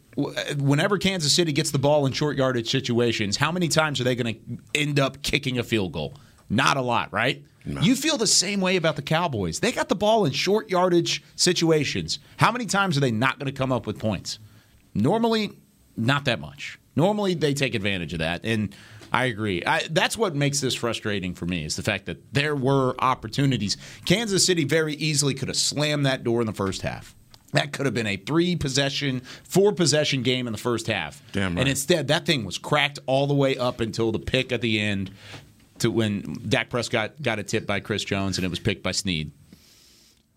[0.58, 4.14] whenever Kansas City gets the ball in short yardage situations, how many times are they
[4.14, 6.14] going to end up kicking a field goal?
[6.50, 7.42] Not a lot, right?
[7.64, 9.60] You feel the same way about the Cowboys.
[9.60, 12.18] They got the ball in short yardage situations.
[12.38, 14.38] How many times are they not going to come up with points?
[15.02, 15.52] Normally,
[15.96, 16.78] not that much.
[16.96, 18.40] Normally, they take advantage of that.
[18.44, 18.74] And
[19.12, 19.62] I agree.
[19.64, 23.76] I, that's what makes this frustrating for me is the fact that there were opportunities.
[24.04, 27.14] Kansas City very easily could have slammed that door in the first half.
[27.52, 31.22] That could have been a three possession, four possession game in the first half.
[31.32, 31.60] Damn right.
[31.60, 34.78] And instead, that thing was cracked all the way up until the pick at the
[34.78, 35.10] end
[35.78, 38.92] to when Dak Prescott got a tip by Chris Jones and it was picked by
[38.92, 39.30] Sneed.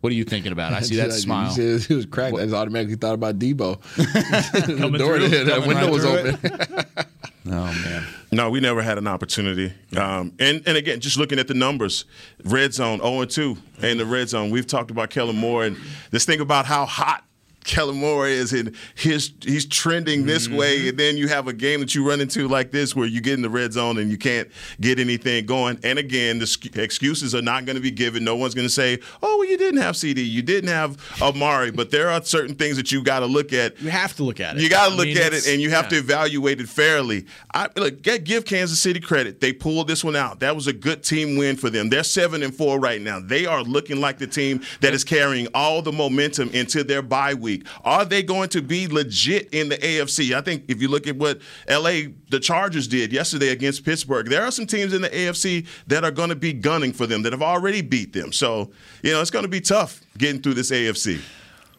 [0.02, 0.74] What are you thinking about?
[0.74, 1.52] I see that You smile.
[1.52, 2.36] said It was cracked.
[2.36, 3.80] I just automatically thought about Debo.
[3.95, 7.06] the door, through, that window right was open.
[7.47, 8.06] Oh man.
[8.32, 9.74] No, we never had an opportunity.
[9.97, 12.06] Um, and and again, just looking at the numbers,
[12.43, 14.52] red zone 0 and 2 in the red zone.
[14.52, 15.78] We've talked about Kellen Moore and
[16.12, 17.24] this thing about how hot
[17.64, 20.57] Kellen Moore is and his he's trending this mm-hmm.
[20.57, 23.22] way, and then you have a game that you run into like this where you
[23.22, 24.49] get in the red zone and you can't
[24.80, 25.80] get anything going.
[25.84, 28.24] And again, the excuses are not going to be given.
[28.24, 31.72] No one's going to say, "Oh, well, you didn't have CeeDee, you didn't have Amari,"
[31.72, 33.80] but there are certain things that you got to look at.
[33.80, 34.62] You have to look at it.
[34.62, 37.26] You got to look mean, at it, and you have to evaluate it fairly.
[37.53, 39.39] I look, get- give Kansas City credit.
[39.39, 40.39] They pulled this one out.
[40.39, 41.89] That was a good team win for them.
[41.89, 43.20] They're seven and four right now.
[43.20, 47.34] They are looking like the team that is carrying all the momentum into their bye
[47.34, 47.51] week.
[47.84, 50.36] Are they going to be legit in the AFC?
[50.36, 51.39] I think if you look at what
[51.70, 56.04] LA the Chargers did yesterday against Pittsburgh, there are some teams in the AFC that
[56.04, 58.32] are going to be gunning for them that have already beat them.
[58.32, 58.72] So
[59.04, 61.22] you know it's going to be tough getting through this AFC.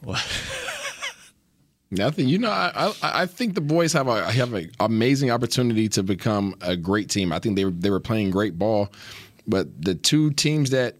[1.90, 2.26] Nothing.
[2.26, 6.02] You know, I, I I think the boys have a have an amazing opportunity to
[6.02, 7.32] become a great team.
[7.32, 8.90] I think they were they were playing great ball,
[9.46, 10.96] but the two teams that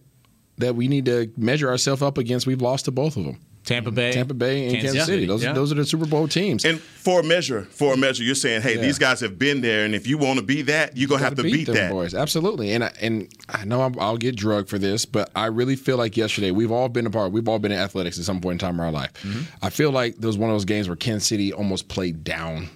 [0.57, 3.39] that we need to measure ourselves up against, we've lost to both of them.
[3.63, 5.17] Tampa Bay, Tampa Bay, and Kansas Kansas, City.
[5.19, 5.27] City.
[5.27, 5.51] Those Yeah.
[5.51, 6.65] are those are the Super Bowl teams.
[6.65, 8.81] And for a measure, for a measure, you're saying, hey, Yeah.
[8.81, 11.35] these guys have been there, and if you want to be that, you're gonna have
[11.35, 11.91] to Gotta beat, them that.
[11.91, 12.13] boys.
[12.13, 12.71] Absolutely.
[12.73, 15.95] And I, and I know I'm, I'll get drugged for this, but I really feel
[15.97, 17.31] like yesterday we've all been a part.
[17.31, 19.11] We've all been in athletics at some point in time in our life.
[19.23, 19.41] Mm-hmm.
[19.61, 22.69] I feel like there was one of those games where Kansas City almost played down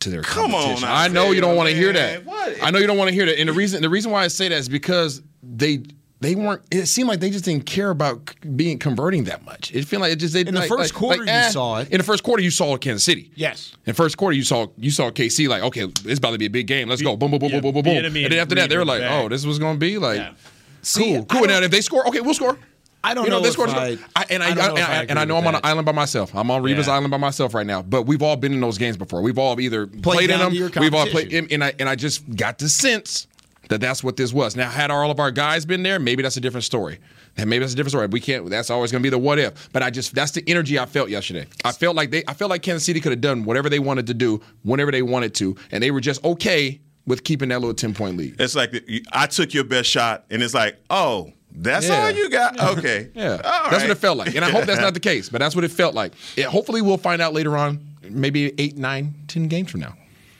[0.00, 0.88] to their Come on, competition.
[0.90, 2.26] I know you don't want to hear that.
[2.26, 2.62] What?
[2.62, 3.38] I know you don't want to hear that.
[3.40, 5.84] And the reason the reason why I say that is because they.
[6.24, 6.62] They weren't.
[6.70, 9.72] It seemed like they just didn't care about being converting that much.
[9.74, 10.34] It felt like it just.
[10.34, 11.48] They, In the like- first like- quarter, like, you eh.
[11.50, 11.90] saw it.
[11.90, 13.30] In the first quarter, you saw Kansas City.
[13.34, 13.72] Yes.
[13.86, 16.50] In first quarter, you saw you saw KC like, okay, it's about to be a
[16.50, 16.88] big game.
[16.88, 17.16] Let's go.
[17.16, 18.04] Boom, boom, boom, yeah, boom, boom, beat boom.
[18.04, 20.22] And then after that, they were like, it oh, this was going to be like,
[20.82, 21.46] See, cool, cool.
[21.46, 22.58] Now if they score, okay, we'll score.
[23.02, 23.58] I don't you know, know they if.
[23.58, 25.62] I- I, and I, I know and I and I know I'm on that.
[25.62, 26.34] an island by myself.
[26.34, 26.94] I'm on Reva's Yeah.
[26.94, 27.82] island by myself right now.
[27.82, 29.20] But we've all been in those games before.
[29.20, 30.52] We've all either played, in them.
[30.52, 33.26] We've all played, and, and I and I just got the sense
[33.68, 34.56] that that's what this was.
[34.56, 36.98] Now, had all of our guys been there, maybe that's a different story.
[37.36, 38.06] And maybe that's a different story.
[38.06, 38.48] We can't.
[38.48, 39.72] That's always going to be the what if.
[39.72, 41.46] But I just that's the energy I felt yesterday.
[41.64, 42.22] I felt like they.
[42.28, 45.02] I felt like Kansas City could have done whatever they wanted to do whenever they
[45.02, 48.36] wanted to, and they were just okay with keeping that little ten point lead.
[48.40, 48.72] It's like
[49.12, 52.04] I took your best shot, and it's like, oh, That's Yeah.
[52.04, 52.60] all you got?
[52.78, 53.10] Okay.
[53.16, 53.82] Yeah, All that's right.
[53.82, 55.28] what it felt like, and I hope that's not the case.
[55.28, 56.12] But that's what it felt like.
[56.36, 59.94] It, hopefully, we'll find out later on, maybe eight, nine, ten games from now.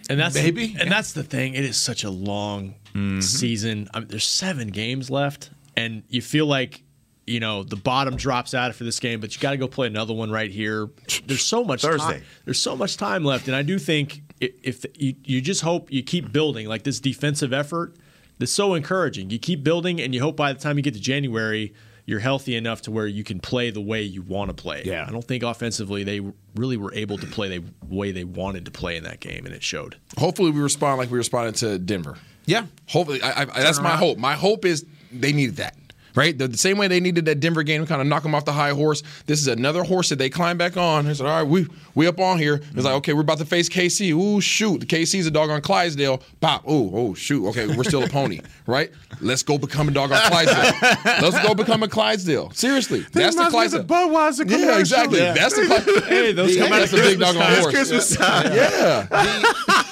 [0.09, 0.77] And that's Maybe.
[0.79, 1.55] and that's the thing.
[1.55, 3.20] It is such a long Mm-hmm.
[3.20, 3.88] season.
[3.92, 6.82] I mean, there's seven games left, and you feel like
[7.26, 9.86] you know the bottom drops out for this game, but you got to go play
[9.88, 10.88] another one right here.
[11.26, 12.18] There's so much Thursday.
[12.18, 15.62] Time, there's so much time left, and I do think i- if you, you just
[15.62, 17.97] hope you keep building like this defensive effort.
[18.38, 19.30] That's so encouraging.
[19.30, 21.72] You keep building, and you hope by the time you get to January,
[22.05, 24.82] you're healthy enough to where you can play the way you want to play.
[24.84, 25.07] Yeah.
[25.09, 26.20] I don't think offensively they
[26.57, 29.55] really were able to play the way they wanted to play in that game, and
[29.55, 29.97] it showed.
[30.18, 32.18] Hopefully, we respond like we responded to Denver.
[32.47, 32.66] Yeah.
[32.88, 34.18] Hopefully, I, I, that's my hope.
[34.18, 35.76] My hope is they needed that.
[36.16, 38.36] Right, the, the same way they needed that Denver game to kind of knock them
[38.36, 39.03] off the high horse.
[39.26, 41.07] This is another horse that they climb back on.
[41.07, 41.66] They said, "All right, we
[41.97, 44.12] we up on here." It's like, okay, we're about to face KC.
[44.12, 46.22] Ooh, shoot, the KC's a dog on Clydesdale.
[46.40, 46.68] Pop.
[46.70, 47.49] Ooh, oh, shoot.
[47.49, 48.38] Okay, we're still a pony,
[48.68, 48.92] right?
[49.20, 51.20] Let's go become a dog on Clydesdale.
[51.20, 52.53] Let's go become a Clydesdale.
[52.53, 53.82] Seriously, that's the Clydesdale.
[53.82, 55.18] Budweiser Yeah, exactly.
[55.18, 56.03] That's the Clydesdale.
[56.03, 57.61] Hey, those come out that's at a big Christmas dog on time.
[57.61, 57.74] horse.
[57.74, 58.53] Christmas time.
[58.55, 59.84] Yeah.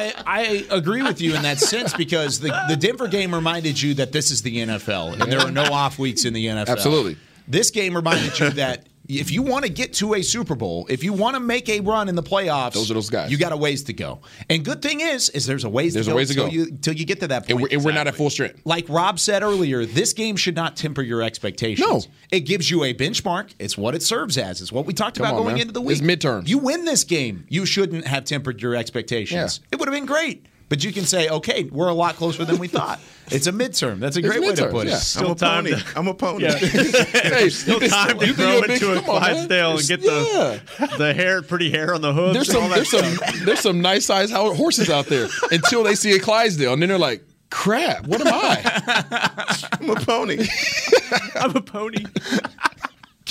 [0.00, 3.94] I, I agree with you in that sense because the, the Denver game reminded you
[3.94, 6.68] that this is the NFL and there are no off weeks in the NFL.
[6.68, 7.16] Absolutely.
[7.46, 8.86] This game reminded you that
[9.18, 11.80] if you want to get to a Super Bowl, if you want to make a
[11.80, 13.30] run in the playoffs, Those are those guys.
[13.30, 14.20] You got a ways to go.
[14.48, 16.46] And good thing is, is there's a ways There's to a go ways to go.
[16.46, 17.50] you till you get to that point.
[17.50, 18.60] And we're, and we're not at full strength.
[18.64, 21.86] like Rob said earlier, this game should not temper your expectations.
[21.88, 22.02] No.
[22.30, 23.54] It gives you a benchmark.
[23.58, 24.60] It's what it serves as.
[24.60, 25.62] It's what we talked Come about on, going man.
[25.62, 25.98] into the week.
[26.00, 26.48] It's midterms.
[26.48, 29.60] You win this game, you shouldn't have tempered your expectations.
[29.62, 29.68] Yeah.
[29.72, 30.46] It would have been great.
[30.68, 33.00] But you can say, okay, we're a lot closer than we thought.
[33.32, 33.98] It's a midterm.
[34.00, 34.90] That's a great way to put it.
[34.90, 34.96] yeah.
[34.96, 35.76] Still I'm a time pony.
[35.76, 36.44] to- I'm a pony.
[36.44, 36.54] Yeah.
[36.58, 39.32] Hey, Still time to you think grow big- into a come on, man.
[39.48, 40.60] Clydesdale and get the
[40.98, 42.34] the hair, pretty hair on the hooves.
[42.34, 42.90] There's and all some that there's
[43.28, 46.88] some there's some nice sized horses out there until they see a Clydesdale and then
[46.88, 49.68] they're like, crap, what am I?
[49.80, 50.46] I'm a pony.
[51.34, 52.04] I'm a pony.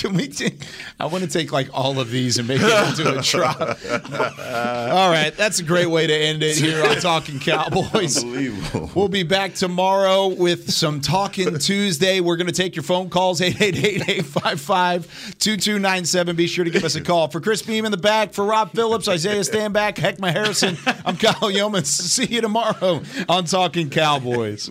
[0.00, 0.54] Can we take?
[0.98, 3.60] I want to take like all of these and make it into a drop.
[3.60, 8.24] all right, that's a great way to end it here on Talking Cowboys.
[8.24, 8.90] Unbelievable.
[8.94, 12.20] We'll be back tomorrow with some Talking Tuesday.
[12.20, 16.34] We're going to take your phone calls 888-855-2297.
[16.34, 17.28] Be sure to give us a call.
[17.28, 21.50] For Chris Beam in the back, for Rob Phillips, Isaiah Stanback, Heckma Harrison, I'm Kyle
[21.50, 21.84] Youmans.
[21.84, 24.70] See you tomorrow on Talking Cowboys.